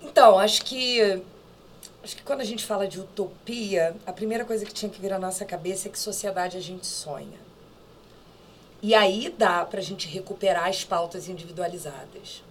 [0.01, 1.21] Então, acho que
[2.05, 5.11] Acho que quando a gente fala de utopia, a primeira coisa que tinha que vir
[5.11, 7.39] à nossa cabeça é que sociedade a gente sonha.
[8.79, 12.43] E aí dá para a gente recuperar as pautas individualizadas.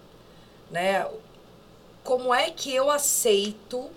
[0.69, 1.09] Né?
[2.03, 3.89] Como é que eu aceito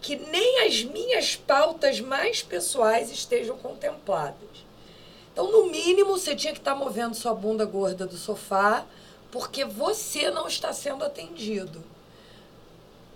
[0.00, 4.66] que nem as minhas pautas mais pessoais estejam contempladas?
[5.32, 8.84] Então, no mínimo, você tinha que estar tá movendo sua bunda gorda do sofá
[9.30, 11.80] porque você não está sendo atendido.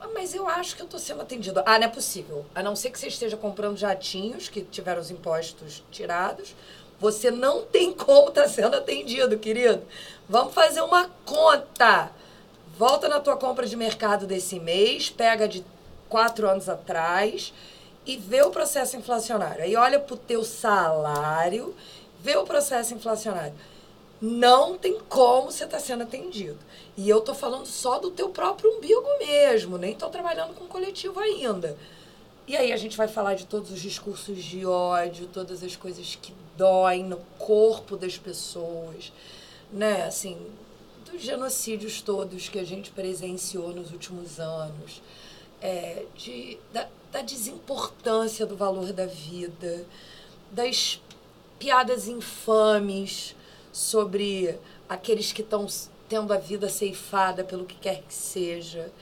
[0.02, 1.62] Ah, mas eu acho que eu estou sendo atendido.
[1.64, 2.44] Ah, não é possível.
[2.52, 6.56] A não ser que você esteja comprando jatinhos que tiveram os impostos tirados.
[6.98, 9.82] Você não tem como estar tá sendo atendido, querido.
[10.28, 12.10] Vamos fazer uma conta.
[12.76, 15.64] Volta na tua compra de mercado desse mês, pega de
[16.08, 17.52] quatro anos atrás
[18.04, 19.62] e vê o processo inflacionário.
[19.62, 21.76] Aí olha para o teu salário,
[22.20, 23.54] vê o processo inflacionário.
[24.22, 26.58] Não tem como você estar tá sendo atendido.
[26.96, 31.18] E eu tô falando só do teu próprio umbigo mesmo, nem tô trabalhando com coletivo
[31.18, 31.76] ainda.
[32.46, 36.14] E aí a gente vai falar de todos os discursos de ódio, todas as coisas
[36.14, 39.12] que doem no corpo das pessoas,
[39.72, 40.04] né?
[40.04, 40.38] Assim,
[41.10, 45.02] dos genocídios todos que a gente presenciou nos últimos anos,
[45.60, 49.84] é, de, da, da desimportância do valor da vida,
[50.52, 51.00] das
[51.58, 53.34] piadas infames
[53.72, 54.58] sobre
[54.88, 55.66] aqueles que estão
[56.08, 58.92] tendo a vida ceifada pelo que quer que seja.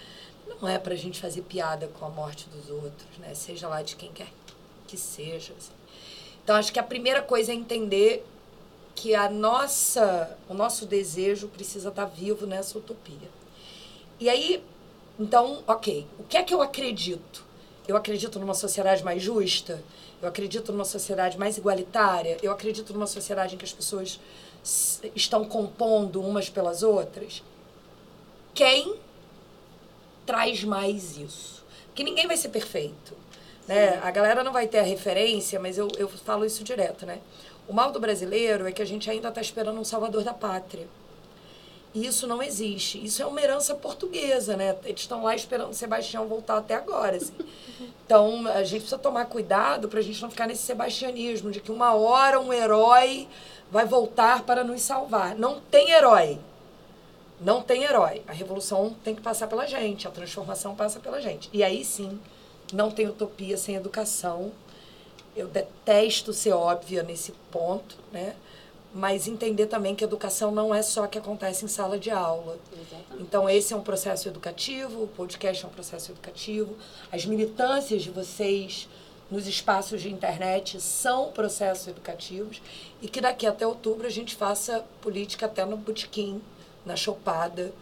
[0.61, 3.35] Não é para a gente fazer piada com a morte dos outros, né?
[3.35, 4.29] Seja lá de quem quer
[4.87, 5.53] que seja.
[5.59, 5.73] Assim.
[6.43, 8.25] Então, acho que a primeira coisa é entender
[8.95, 13.29] que a nossa, o nosso desejo precisa estar tá vivo nessa utopia.
[14.19, 14.63] E aí,
[15.19, 17.45] então, ok, o que é que eu acredito?
[17.89, 19.83] Eu acredito numa sociedade mais justa?
[20.21, 22.37] Eu acredito numa sociedade mais igualitária?
[22.43, 24.21] Eu acredito numa sociedade em que as pessoas
[25.15, 27.43] estão compondo umas pelas outras,
[28.55, 28.97] quem
[30.27, 31.65] traz mais isso?
[31.87, 33.17] Porque ninguém vai ser perfeito.
[33.67, 34.01] Né?
[34.03, 37.21] A galera não vai ter a referência, mas eu, eu falo isso direto, né?
[37.69, 40.89] O mal do brasileiro é que a gente ainda está esperando um salvador da pátria.
[41.93, 43.05] E isso não existe.
[43.05, 44.77] Isso é uma herança portuguesa, né?
[44.85, 47.17] Eles estão lá esperando Sebastião voltar até agora.
[47.17, 47.33] Assim.
[48.05, 51.71] Então, a gente precisa tomar cuidado para a gente não ficar nesse sebastianismo de que
[51.71, 53.29] uma hora um herói
[53.71, 55.35] vai voltar para nos salvar.
[55.37, 56.39] Não tem herói.
[57.41, 58.23] Não tem herói.
[58.27, 61.49] A revolução tem que passar pela gente, a transformação passa pela gente.
[61.53, 62.21] E aí sim,
[62.73, 64.53] não tem utopia sem educação.
[65.35, 68.35] Eu detesto ser óbvia nesse ponto, né?
[68.93, 72.59] Mas entender também que educação não é só que acontece em sala de aula.
[72.73, 73.23] Exatamente.
[73.23, 76.77] Então, esse é um processo educativo, o podcast é um processo educativo.
[77.13, 78.89] As militâncias de vocês
[79.31, 82.61] nos espaços de internet são processos educativos
[83.01, 86.43] e que daqui até outubro a gente faça política até no botequim,
[86.85, 87.73] na chopada.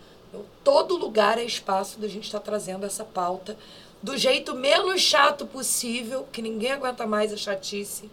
[0.62, 3.56] Todo lugar é espaço da gente estar tá trazendo essa pauta
[4.02, 8.10] do jeito menos chato possível, que ninguém aguenta mais a chatice,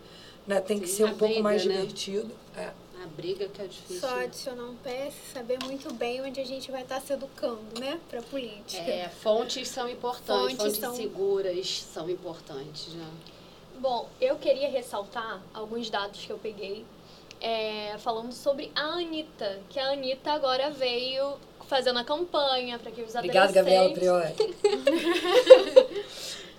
[0.48, 0.60] né?
[0.60, 1.74] Tem que ser um pouco mais né?
[1.74, 2.32] divertido.
[2.56, 2.69] É.
[3.06, 4.00] A briga que é difícil.
[4.00, 7.80] Só adicionar um PS, saber muito bem onde a gente vai estar tá se educando,
[7.80, 8.00] né?
[8.10, 8.82] Para política.
[8.82, 10.96] É, fontes são importantes, fontes, fontes são...
[10.96, 13.08] seguras são importantes, né?
[13.78, 16.84] Bom, eu queria ressaltar alguns dados que eu peguei
[17.39, 21.36] é, falando sobre a Anitta, que a Anitta agora veio
[21.68, 23.54] fazendo a campanha para que os Obrigada, adolescentes...
[23.54, 24.34] Gabriela Priori.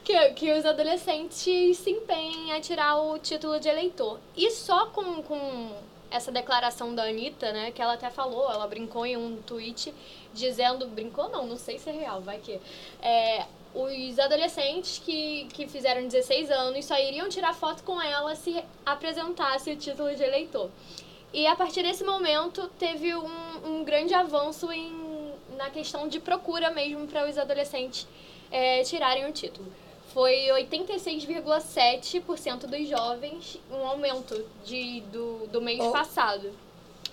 [0.05, 4.21] que, que os adolescentes se empenhem a tirar o título de eleitor.
[4.37, 5.73] E só com, com
[6.11, 9.93] essa declaração da Anitta, né, que ela até falou, ela brincou em um tweet
[10.33, 12.61] dizendo, brincou não, não sei se é real, vai que,
[13.03, 18.65] é, os adolescentes que, que fizeram 16 anos só iriam tirar foto com ela se
[18.85, 20.71] apresentasse o título de eleitor.
[21.33, 23.29] E a partir desse momento teve um,
[23.65, 28.07] um grande avanço em, na questão de procura mesmo para os adolescentes
[28.51, 29.71] é, tirarem o título.
[30.17, 35.93] Foi 86,7% dos jovens, um aumento de, do, do mês Oh.
[35.93, 36.51] passado.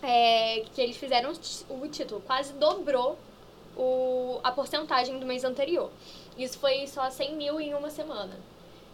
[0.02, 3.20] É, que eles fizeram o tí- o título, quase dobrou
[3.76, 5.92] o, a porcentagem do mês anterior.
[6.38, 8.40] Isso foi só 100 mil em uma semana.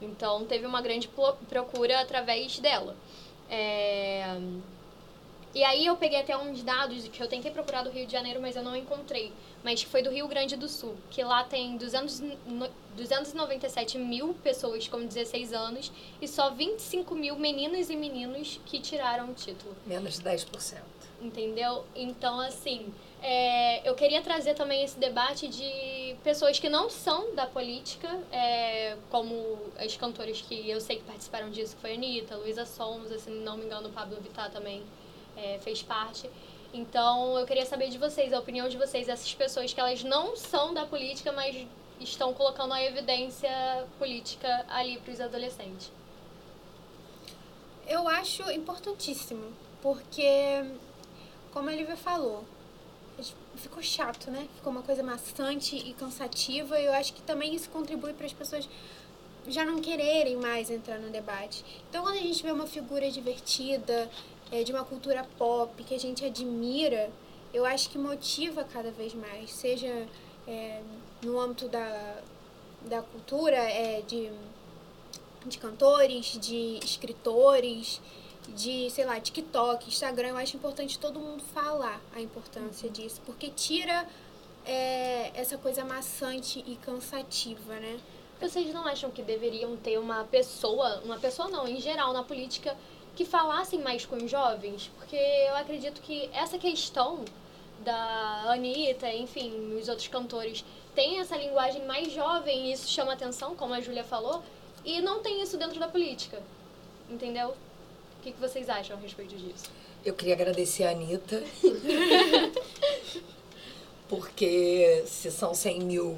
[0.01, 1.07] Então, teve uma grande
[1.47, 2.95] procura através dela.
[3.47, 4.25] É,
[5.53, 8.41] E aí, eu peguei até uns dados que eu tentei procurar do Rio de Janeiro,
[8.41, 9.31] mas eu não encontrei.
[9.63, 14.87] Mas foi do Rio Grande do Sul, que lá tem 200, no- 297 mil pessoas
[14.87, 15.91] com 16 anos
[16.21, 20.77] e só 25 mil meninas e meninos que tiraram o título Menos de 10%.
[21.21, 21.83] entendeu?
[21.95, 27.45] Então, assim, é, eu queria trazer também esse debate de pessoas que não são da
[27.45, 32.37] política, é, como as cantoras que eu sei que participaram disso, que foi a Anitta,
[32.37, 34.81] Luísa Sons, se não me engano, o Pablo Vittar também
[35.35, 36.29] é, fez parte.
[36.73, 40.35] Então, eu queria saber de vocês, a opinião de vocês, essas pessoas que elas não
[40.35, 41.67] são da política, mas
[41.99, 43.49] estão colocando a evidência
[43.97, 45.91] política ali para os adolescentes.
[47.87, 49.51] Eu acho importantíssimo,
[49.81, 50.63] porque,
[51.51, 52.45] como a Lívia falou,
[53.55, 54.47] ficou chato, né?
[54.55, 58.33] Ficou uma coisa maçante e cansativa, e eu acho que também isso contribui para as
[58.33, 58.69] pessoas
[59.47, 61.65] já não quererem mais entrar no debate.
[61.89, 64.09] Então, quando a gente vê uma figura divertida,
[64.51, 67.09] é, de uma cultura pop, que a gente admira,
[67.53, 70.07] eu acho que motiva cada vez mais, seja
[70.47, 70.81] é,
[71.23, 72.17] no âmbito da,
[72.87, 74.31] da cultura, é, de
[75.45, 78.01] de cantores, de escritores,
[78.49, 83.49] de, sei lá, TikTok, Instagram, eu acho importante todo mundo falar a importância disso, porque
[83.49, 84.07] tira
[84.65, 87.99] é, essa coisa maçante e cansativa, né?
[88.41, 92.75] Vocês não acham que deveriam ter uma pessoa, uma pessoa não, em geral, na política,
[93.19, 94.89] que falassem mais com os jovens?
[94.97, 97.25] Porque eu acredito que essa questão
[97.83, 100.63] da Anitta, enfim, os outros cantores,
[100.95, 104.41] tem essa linguagem mais jovem e isso chama atenção, como a Júlia falou,
[104.85, 106.41] e não tem isso dentro da política.
[107.09, 107.49] Entendeu?
[107.49, 109.69] O que, que vocês acham a respeito disso?
[110.05, 111.43] Eu queria agradecer a Anitta.
[114.07, 116.17] porque se são 100 mil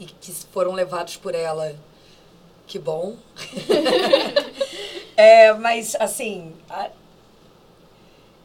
[0.00, 1.76] e que foram levados por ela,
[2.66, 3.14] que bom.
[5.16, 6.90] é, mas, assim, a-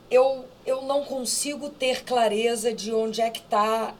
[0.10, 3.94] eu, eu não consigo ter clareza de onde é que está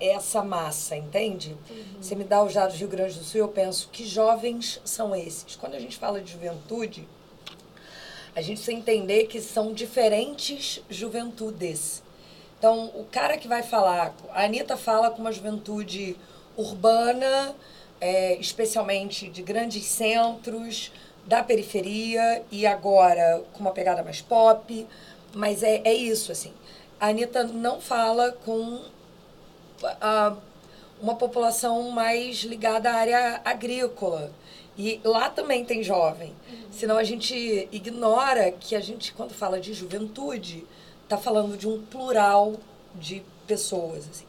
[0.00, 1.54] essa massa, entende?
[2.00, 5.14] Você me dá os dados do Rio Grande do Sul eu penso, que jovens são
[5.14, 5.56] esses?
[5.56, 7.06] Quando a gente fala de juventude,
[8.34, 12.02] a gente precisa entender que são diferentes juventudes.
[12.58, 16.16] Então, o cara que vai falar, a Anitta fala com uma juventude
[16.56, 17.54] urbana,
[18.00, 20.90] é, especialmente de grandes centros,
[21.26, 24.86] da periferia, e agora com uma pegada mais pop.
[25.34, 26.52] Mas é, é isso, assim.
[27.00, 28.80] A Anitta não fala com
[30.00, 30.36] a,
[31.00, 34.32] uma população mais ligada à área agrícola.
[34.76, 36.34] E lá também tem jovem.
[36.70, 40.66] Senão a gente ignora que a gente, quando fala de juventude,
[41.04, 42.54] está falando de um plural
[42.94, 44.08] de pessoas.
[44.10, 44.26] Assim.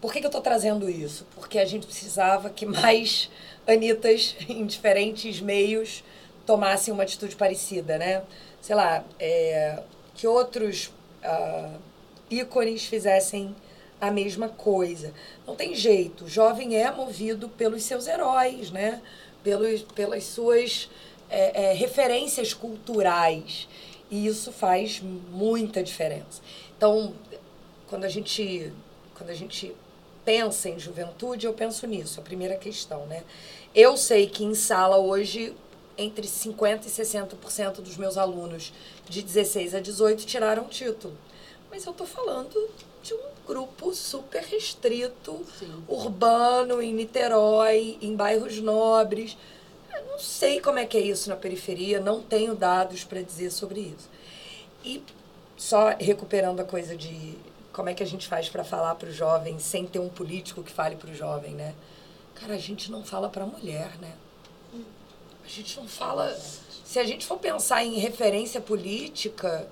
[0.00, 1.26] Por que, que eu estou trazendo isso?
[1.34, 3.30] Porque a gente precisava que mais
[3.66, 6.04] Anitas em diferentes meios
[6.46, 8.22] tomassem uma atitude parecida, né?
[8.60, 9.82] Sei lá, é,
[10.14, 10.90] que outros
[11.22, 11.70] ah,
[12.30, 13.54] ícones fizessem
[14.00, 15.12] a mesma coisa.
[15.46, 16.24] Não tem jeito.
[16.24, 19.00] O jovem é movido pelos seus heróis, né?
[19.42, 20.90] Pelos, pelas suas
[21.30, 23.68] é, é, referências culturais.
[24.10, 26.42] E isso faz muita diferença.
[26.76, 27.14] Então,
[27.88, 28.72] quando a gente,
[29.14, 29.74] quando a gente
[30.24, 33.22] pensa em juventude, eu penso nisso, a primeira questão, né?
[33.74, 35.54] Eu sei que em sala hoje,
[35.98, 38.72] entre 50% e 60% dos meus alunos
[39.08, 41.14] de 16 a 18 tiraram título.
[41.70, 42.70] Mas eu estou falando
[43.02, 45.84] de um grupo super restrito, Sim.
[45.88, 49.36] urbano, em Niterói, em bairros nobres.
[49.92, 53.50] Eu não sei como é que é isso na periferia, não tenho dados para dizer
[53.50, 54.08] sobre isso.
[54.84, 55.02] E
[55.56, 57.36] só recuperando a coisa de
[57.74, 60.62] como é que a gente faz para falar para o jovem sem ter um político
[60.62, 61.74] que fale para o jovem, né?
[62.34, 64.12] Cara, a gente não fala para mulher, né?
[65.44, 66.34] A gente não fala.
[66.84, 69.68] Se a gente for pensar em referência política,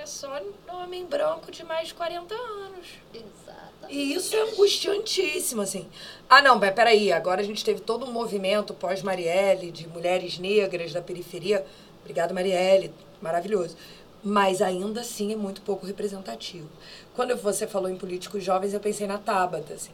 [0.00, 2.86] é só homem branco de mais de 40 anos.
[3.12, 3.70] Exato.
[3.88, 5.88] E isso é angustiantíssimo, assim.
[6.28, 11.02] Ah, não, peraí, agora a gente teve todo um movimento pós-Marielle, de mulheres negras da
[11.02, 11.66] periferia.
[12.00, 13.76] Obrigada, Marielle, maravilhoso.
[14.22, 16.68] Mas ainda assim é muito pouco representativo.
[17.14, 19.92] Quando você falou em políticos jovens, eu pensei na Tabata, assim,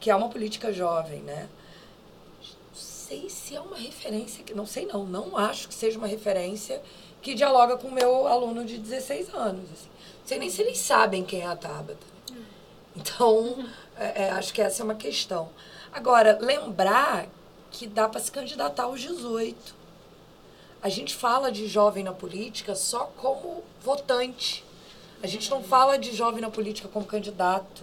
[0.00, 1.48] que é uma política jovem, né?
[2.40, 6.82] Não sei se é uma referência, não sei não, não acho que seja uma referência
[7.22, 9.64] que dialoga com o meu aluno de 16 anos.
[9.72, 9.88] Assim.
[10.20, 12.06] Não sei nem se eles sabem quem é a Tabata.
[12.96, 13.64] Então,
[13.96, 15.48] é, é, acho que essa é uma questão.
[15.92, 17.28] Agora, lembrar
[17.70, 19.77] que dá para se candidatar aos 18.
[20.80, 24.64] A gente fala de jovem na política só como votante.
[25.20, 27.82] A gente não fala de jovem na política como candidato.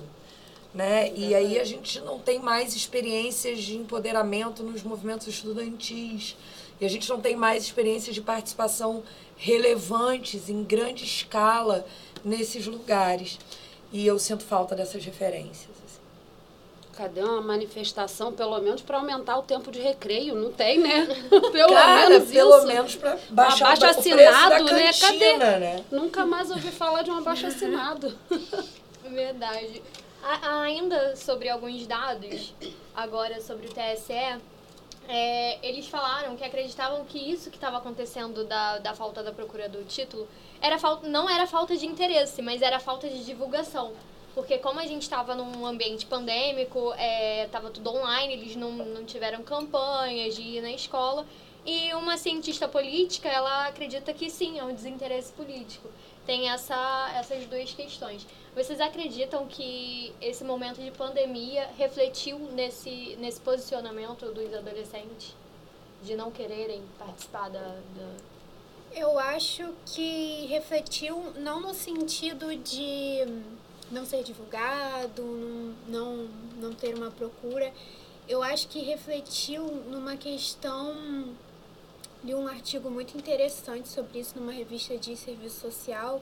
[0.73, 1.11] Né?
[1.13, 6.37] E aí a gente não tem mais experiências de empoderamento nos movimentos estudantis.
[6.79, 9.03] E a gente não tem mais experiências de participação
[9.37, 11.85] relevantes em grande escala
[12.23, 13.39] nesses lugares.
[13.91, 15.84] E eu sinto falta dessas referências.
[16.97, 20.33] Cadê uma manifestação, pelo menos, para aumentar o tempo de recreio?
[20.33, 21.05] Não tem, né?
[21.51, 22.67] Pelo Cara, menos pelo isso.
[22.67, 25.17] menos para baixar Abaixo o assinado, preço da né?
[25.29, 25.37] Cadê?
[25.59, 25.85] né?
[25.91, 28.17] Nunca mais ouvi falar de um abaixo assinado.
[29.03, 29.83] Verdade.
[30.23, 32.53] A- ainda sobre alguns dados,
[32.95, 34.39] agora sobre o TSE,
[35.07, 39.69] é, eles falaram que acreditavam que isso que estava acontecendo da, da falta da procura
[39.69, 40.27] do título
[40.61, 43.91] era falta, não era falta de interesse, mas era falta de divulgação.
[44.35, 46.93] Porque como a gente estava num ambiente pandêmico,
[47.45, 51.25] estava tudo online, eles não, não tiveram campanhas de ir na escola.
[51.65, 55.89] E uma cientista política, ela acredita que sim, é um desinteresse político.
[56.25, 58.27] Tem essa, essas duas questões.
[58.53, 65.33] Vocês acreditam que esse momento de pandemia refletiu nesse, nesse posicionamento dos adolescentes?
[66.03, 67.59] De não quererem participar da.
[67.59, 68.35] da...
[68.93, 73.25] Eu acho que refletiu não no sentido de
[73.91, 75.23] não ser divulgado,
[75.87, 76.27] não,
[76.57, 77.71] não, ter uma procura.
[78.27, 81.33] Eu acho que refletiu numa questão
[82.23, 86.21] de um artigo muito interessante sobre isso numa revista de serviço social,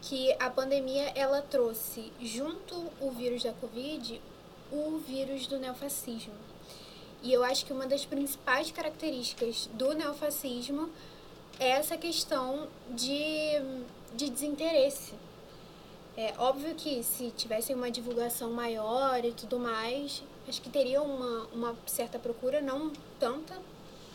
[0.00, 4.20] que a pandemia ela trouxe junto o vírus da Covid
[4.72, 6.34] o vírus do neofascismo.
[7.22, 10.88] E eu acho que uma das principais características do neofascismo
[11.58, 13.60] é essa questão de,
[14.14, 15.12] de desinteresse.
[16.22, 21.46] É óbvio que se tivesse uma divulgação maior e tudo mais, acho que teria uma,
[21.46, 23.56] uma certa procura, não tanta,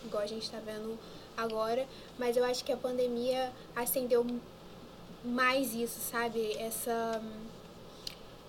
[0.05, 0.99] igual a gente está vendo
[1.35, 1.87] agora,
[2.19, 4.23] mas eu acho que a pandemia acendeu
[5.23, 6.55] mais isso, sabe?
[6.59, 7.19] Essa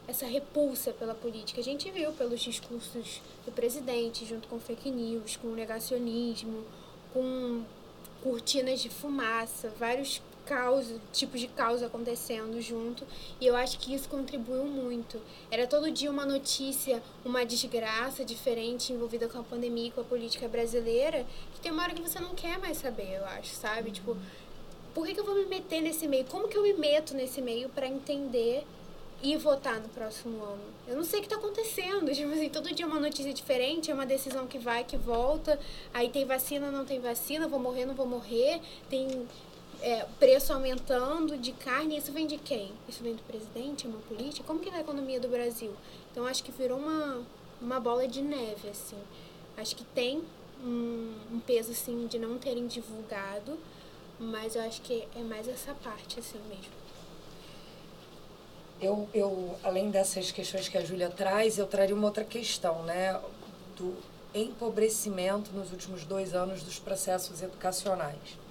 [0.07, 1.59] essa repulsa pela política.
[1.59, 6.63] A gente viu pelos discursos do presidente, junto com fake news, com negacionismo,
[7.15, 7.65] com
[8.23, 13.05] cortinas de fumaça, vários caos, tipos de caos acontecendo junto,
[13.41, 15.21] e eu acho que isso contribuiu muito.
[15.51, 20.49] Era todo dia uma notícia, uma desgraça diferente envolvida com a pandemia, com a política
[20.49, 23.91] brasileira, que tem uma hora que você não quer mais saber, eu acho, sabe?
[23.91, 24.17] Tipo,
[24.95, 26.25] por que, que eu vou me meter nesse meio?
[26.25, 28.65] Como que eu me meto nesse meio para entender
[29.23, 30.63] e votar no próximo ano.
[30.87, 32.11] Eu não sei o que está acontecendo.
[32.15, 35.59] Tipo assim, todo dia é uma notícia diferente, é uma decisão que vai, que volta.
[35.93, 38.61] Aí tem vacina, não tem vacina, vou morrer, não vou morrer.
[38.89, 39.27] Tem
[39.83, 41.97] é, preço aumentando de carne.
[41.97, 42.73] Isso vem de quem?
[42.89, 44.47] Isso vem do presidente, é uma política?
[44.47, 45.73] Como que é a economia do Brasil?
[46.11, 47.23] Então acho que virou uma,
[47.61, 48.99] uma bola de neve, assim.
[49.57, 50.23] Acho que tem
[50.63, 53.59] um, um peso, assim, de não terem divulgado.
[54.19, 56.73] Mas eu acho que é mais essa parte, assim, mesmo.
[58.81, 63.19] Eu, eu, além dessas questões que a Júlia traz, eu traria uma outra questão, né?
[63.77, 63.95] Do
[64.35, 68.46] empobrecimento nos últimos dois anos dos processos educacionais.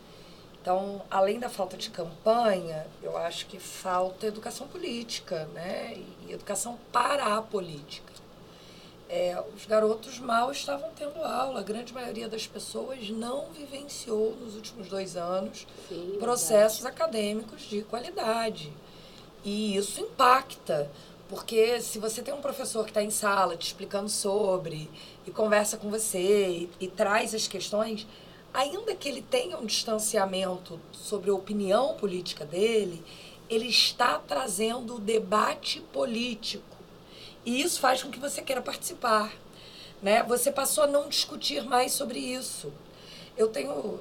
[0.65, 5.95] Então, além da falta de campanha, eu acho que falta educação política, né?
[6.27, 8.11] E educação para a política.
[9.07, 14.55] É, os garotos mal estavam tendo aula, a grande maioria das pessoas não vivenciou nos
[14.55, 18.73] últimos dois anos Sim, processos acadêmicos de qualidade.
[19.43, 20.89] E isso impacta,
[21.29, 24.89] porque se você tem um professor que está em sala te explicando sobre,
[25.27, 28.07] e conversa com você, e, e traz as questões,
[28.55, 33.03] ainda que ele tenha um distanciamento sobre a opinião política dele,
[33.49, 36.63] ele está trazendo o debate político.
[37.45, 39.31] E isso faz com que você queira participar.
[40.01, 40.23] Né?
[40.23, 42.71] Você passou a não discutir mais sobre isso.
[43.37, 43.99] Eu tenho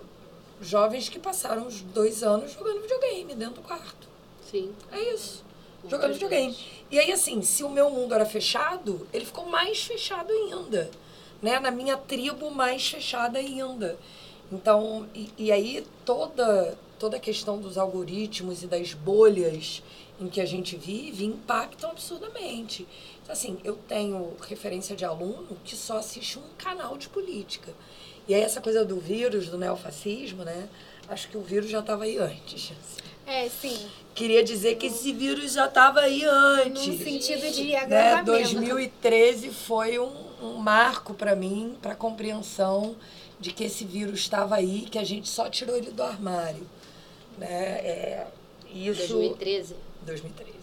[0.61, 4.09] jovens que passaram os dois anos jogando videogame dentro do quarto.
[4.51, 4.73] Sim.
[4.93, 5.45] É isso.
[5.89, 6.57] Jogando videogame.
[6.91, 10.91] E aí, assim, se o meu mundo era fechado, ele ficou mais fechado ainda.
[11.43, 11.59] Né?
[11.59, 13.99] Na minha tribo, mais fechada ainda.
[14.55, 19.83] Então, e, e aí toda, toda a questão dos algoritmos e das bolhas
[20.21, 22.87] em que a gente vive impactam absurdamente.
[23.23, 27.73] Então, assim, eu tenho referência de aluno que só assiste um canal de política.
[28.29, 30.69] E aí essa coisa do vírus, do neofascismo, né?
[31.09, 32.73] Acho que o vírus já estava aí antes.
[33.27, 33.77] É, sim.
[34.15, 36.87] Queria dizer que esse vírus já estava aí antes.
[36.87, 37.77] No sentido de né?
[37.77, 38.33] agravamento.
[38.33, 42.95] 2013 foi um, um marco para mim, para compreensão
[43.39, 46.67] de que esse vírus estava aí, que a gente só tirou ele do armário.
[47.39, 47.47] Né?
[47.49, 48.27] É,
[48.73, 49.75] isso, 2013.
[50.03, 50.55] 2013.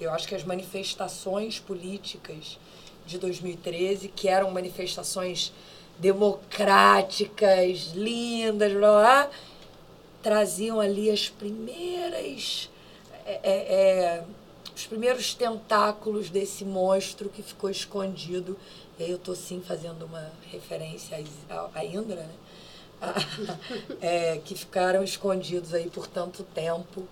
[0.00, 2.58] Eu acho que as manifestações políticas
[3.06, 5.52] de 2013, que eram manifestações
[5.98, 9.30] democráticas, lindas, blá, blá,
[10.22, 12.70] traziam ali as primeiras.
[13.26, 14.24] É, é, é,
[14.74, 18.56] os primeiros tentáculos desse monstro que ficou escondido.
[19.00, 21.16] E aí eu estou sim fazendo uma referência
[21.74, 22.34] a Indra, né?
[23.98, 27.08] é, que ficaram escondidos aí por tanto tempo,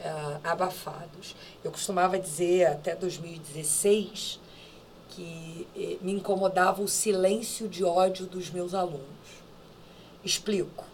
[0.00, 0.10] é,
[0.42, 1.36] abafados.
[1.62, 4.40] Eu costumava dizer até 2016
[5.10, 9.06] que eh, me incomodava o silêncio de ódio dos meus alunos.
[10.24, 10.84] Explico.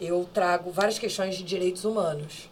[0.00, 2.48] Eu trago várias questões de direitos humanos.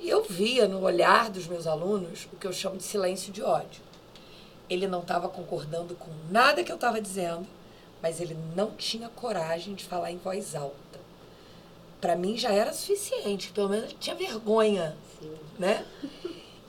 [0.00, 3.42] E eu via no olhar dos meus alunos o que eu chamo de silêncio de
[3.42, 3.87] ódio.
[4.68, 7.46] Ele não estava concordando com nada que eu estava dizendo,
[8.02, 10.76] mas ele não tinha coragem de falar em voz alta.
[12.00, 15.32] Para mim já era suficiente, pelo menos tinha vergonha, Sim.
[15.58, 15.84] né?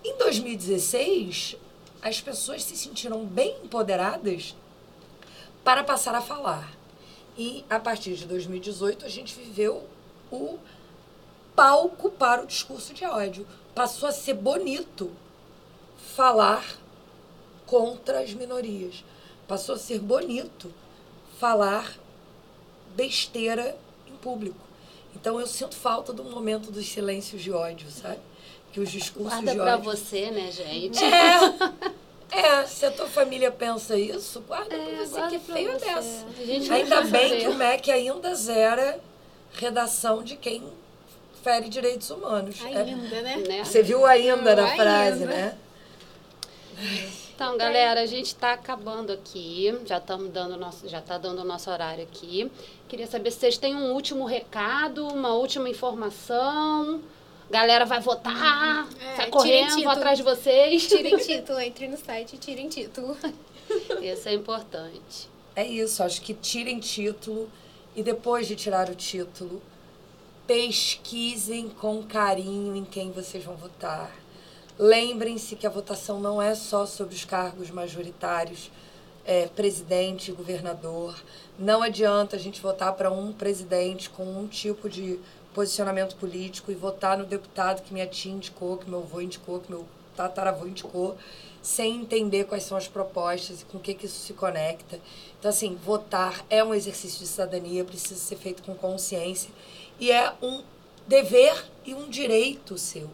[0.04, 1.58] Em 2016,
[2.02, 4.56] as pessoas se sentiram bem empoderadas
[5.64, 6.72] para passar a falar.
[7.38, 9.88] E a partir de 2018 a gente viveu
[10.32, 10.58] o
[11.56, 13.45] palco para o discurso de ódio.
[13.76, 15.12] Passou a ser bonito
[16.16, 16.79] falar
[17.70, 19.03] contra as minorias.
[19.47, 20.74] Passou a ser bonito
[21.39, 21.93] falar
[22.95, 24.57] besteira em público.
[25.15, 28.20] Então eu sinto falta do momento dos silêncios de ódio, sabe?
[28.74, 29.84] Que os discursos Guarda de pra ódio.
[29.86, 30.99] você, né, gente?
[31.03, 35.39] É, é, se a tua família pensa isso, guarda É, pra você guarda que é
[35.39, 35.86] pra feio você.
[35.86, 36.26] dessa.
[36.39, 37.39] A gente não Ainda bem fazer.
[37.41, 38.99] que o MEC ainda zera
[39.53, 40.63] redação de quem
[41.43, 42.59] fere direitos humanos.
[42.63, 43.38] É- Ainda, né?
[43.47, 43.63] Né?
[43.63, 44.76] Você viu ainda na Ainda.
[44.76, 45.57] frase, né?
[47.40, 49.74] Então, galera, a gente está acabando aqui.
[49.86, 52.52] Já estamos dando nosso, já está dando o nosso horário aqui.
[52.90, 57.02] Queria saber se vocês têm um último recado, uma última informação.
[57.50, 59.90] Galera vai votar, É, sai correndo, vou título.
[59.90, 60.86] atrás de vocês.
[60.86, 63.16] Tirem título, entre no site e tirem título.
[64.02, 65.30] Isso é importante.
[65.56, 67.50] É isso, acho que tirem título
[67.96, 69.62] e depois de tirar o título,
[70.46, 74.12] pesquisem com carinho em quem vocês vão votar.
[74.82, 78.72] Lembrem-se que a votação não é só sobre os cargos majoritários,
[79.26, 81.22] é, presidente, governador.
[81.60, 85.20] Não adianta a gente votar para um presidente com um tipo de
[85.54, 89.70] posicionamento político e votar no deputado que minha tia indicou, que meu avô indicou, que
[89.70, 91.18] meu tataravô indicou,
[91.62, 94.98] sem entender quais são as propostas e com o que, que isso se conecta.
[95.38, 99.50] Então, assim, votar é um exercício de cidadania, precisa ser feito com consciência
[100.00, 100.64] e é um
[101.06, 103.10] dever e um direito seu.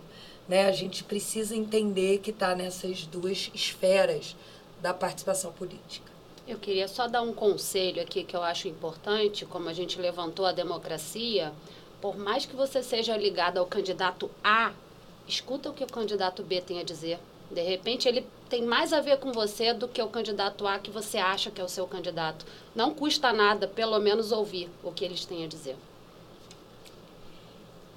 [0.47, 0.67] Né?
[0.67, 4.35] A gente precisa entender que está nessas duas esferas
[4.81, 6.11] da participação política.
[6.47, 10.45] Eu queria só dar um conselho aqui que eu acho importante, como a gente levantou
[10.45, 11.51] a democracia,
[11.99, 14.71] por mais que você seja ligado ao candidato A,
[15.27, 17.17] escuta o que o candidato B tem a dizer.
[17.49, 20.91] De repente ele tem mais a ver com você do que o candidato A que
[20.91, 22.45] você acha que é o seu candidato.
[22.75, 25.75] Não custa nada, pelo menos ouvir o que eles têm a dizer.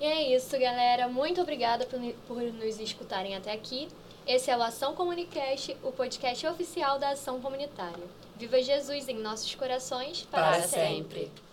[0.01, 1.09] E é isso, galera.
[1.09, 3.89] Muito obrigada por, por nos escutarem até aqui.
[4.27, 8.05] Esse é o Ação Comunicast, o podcast oficial da Ação Comunitária.
[8.37, 11.21] Viva Jesus em nossos corações para, para sempre.
[11.21, 11.49] sempre.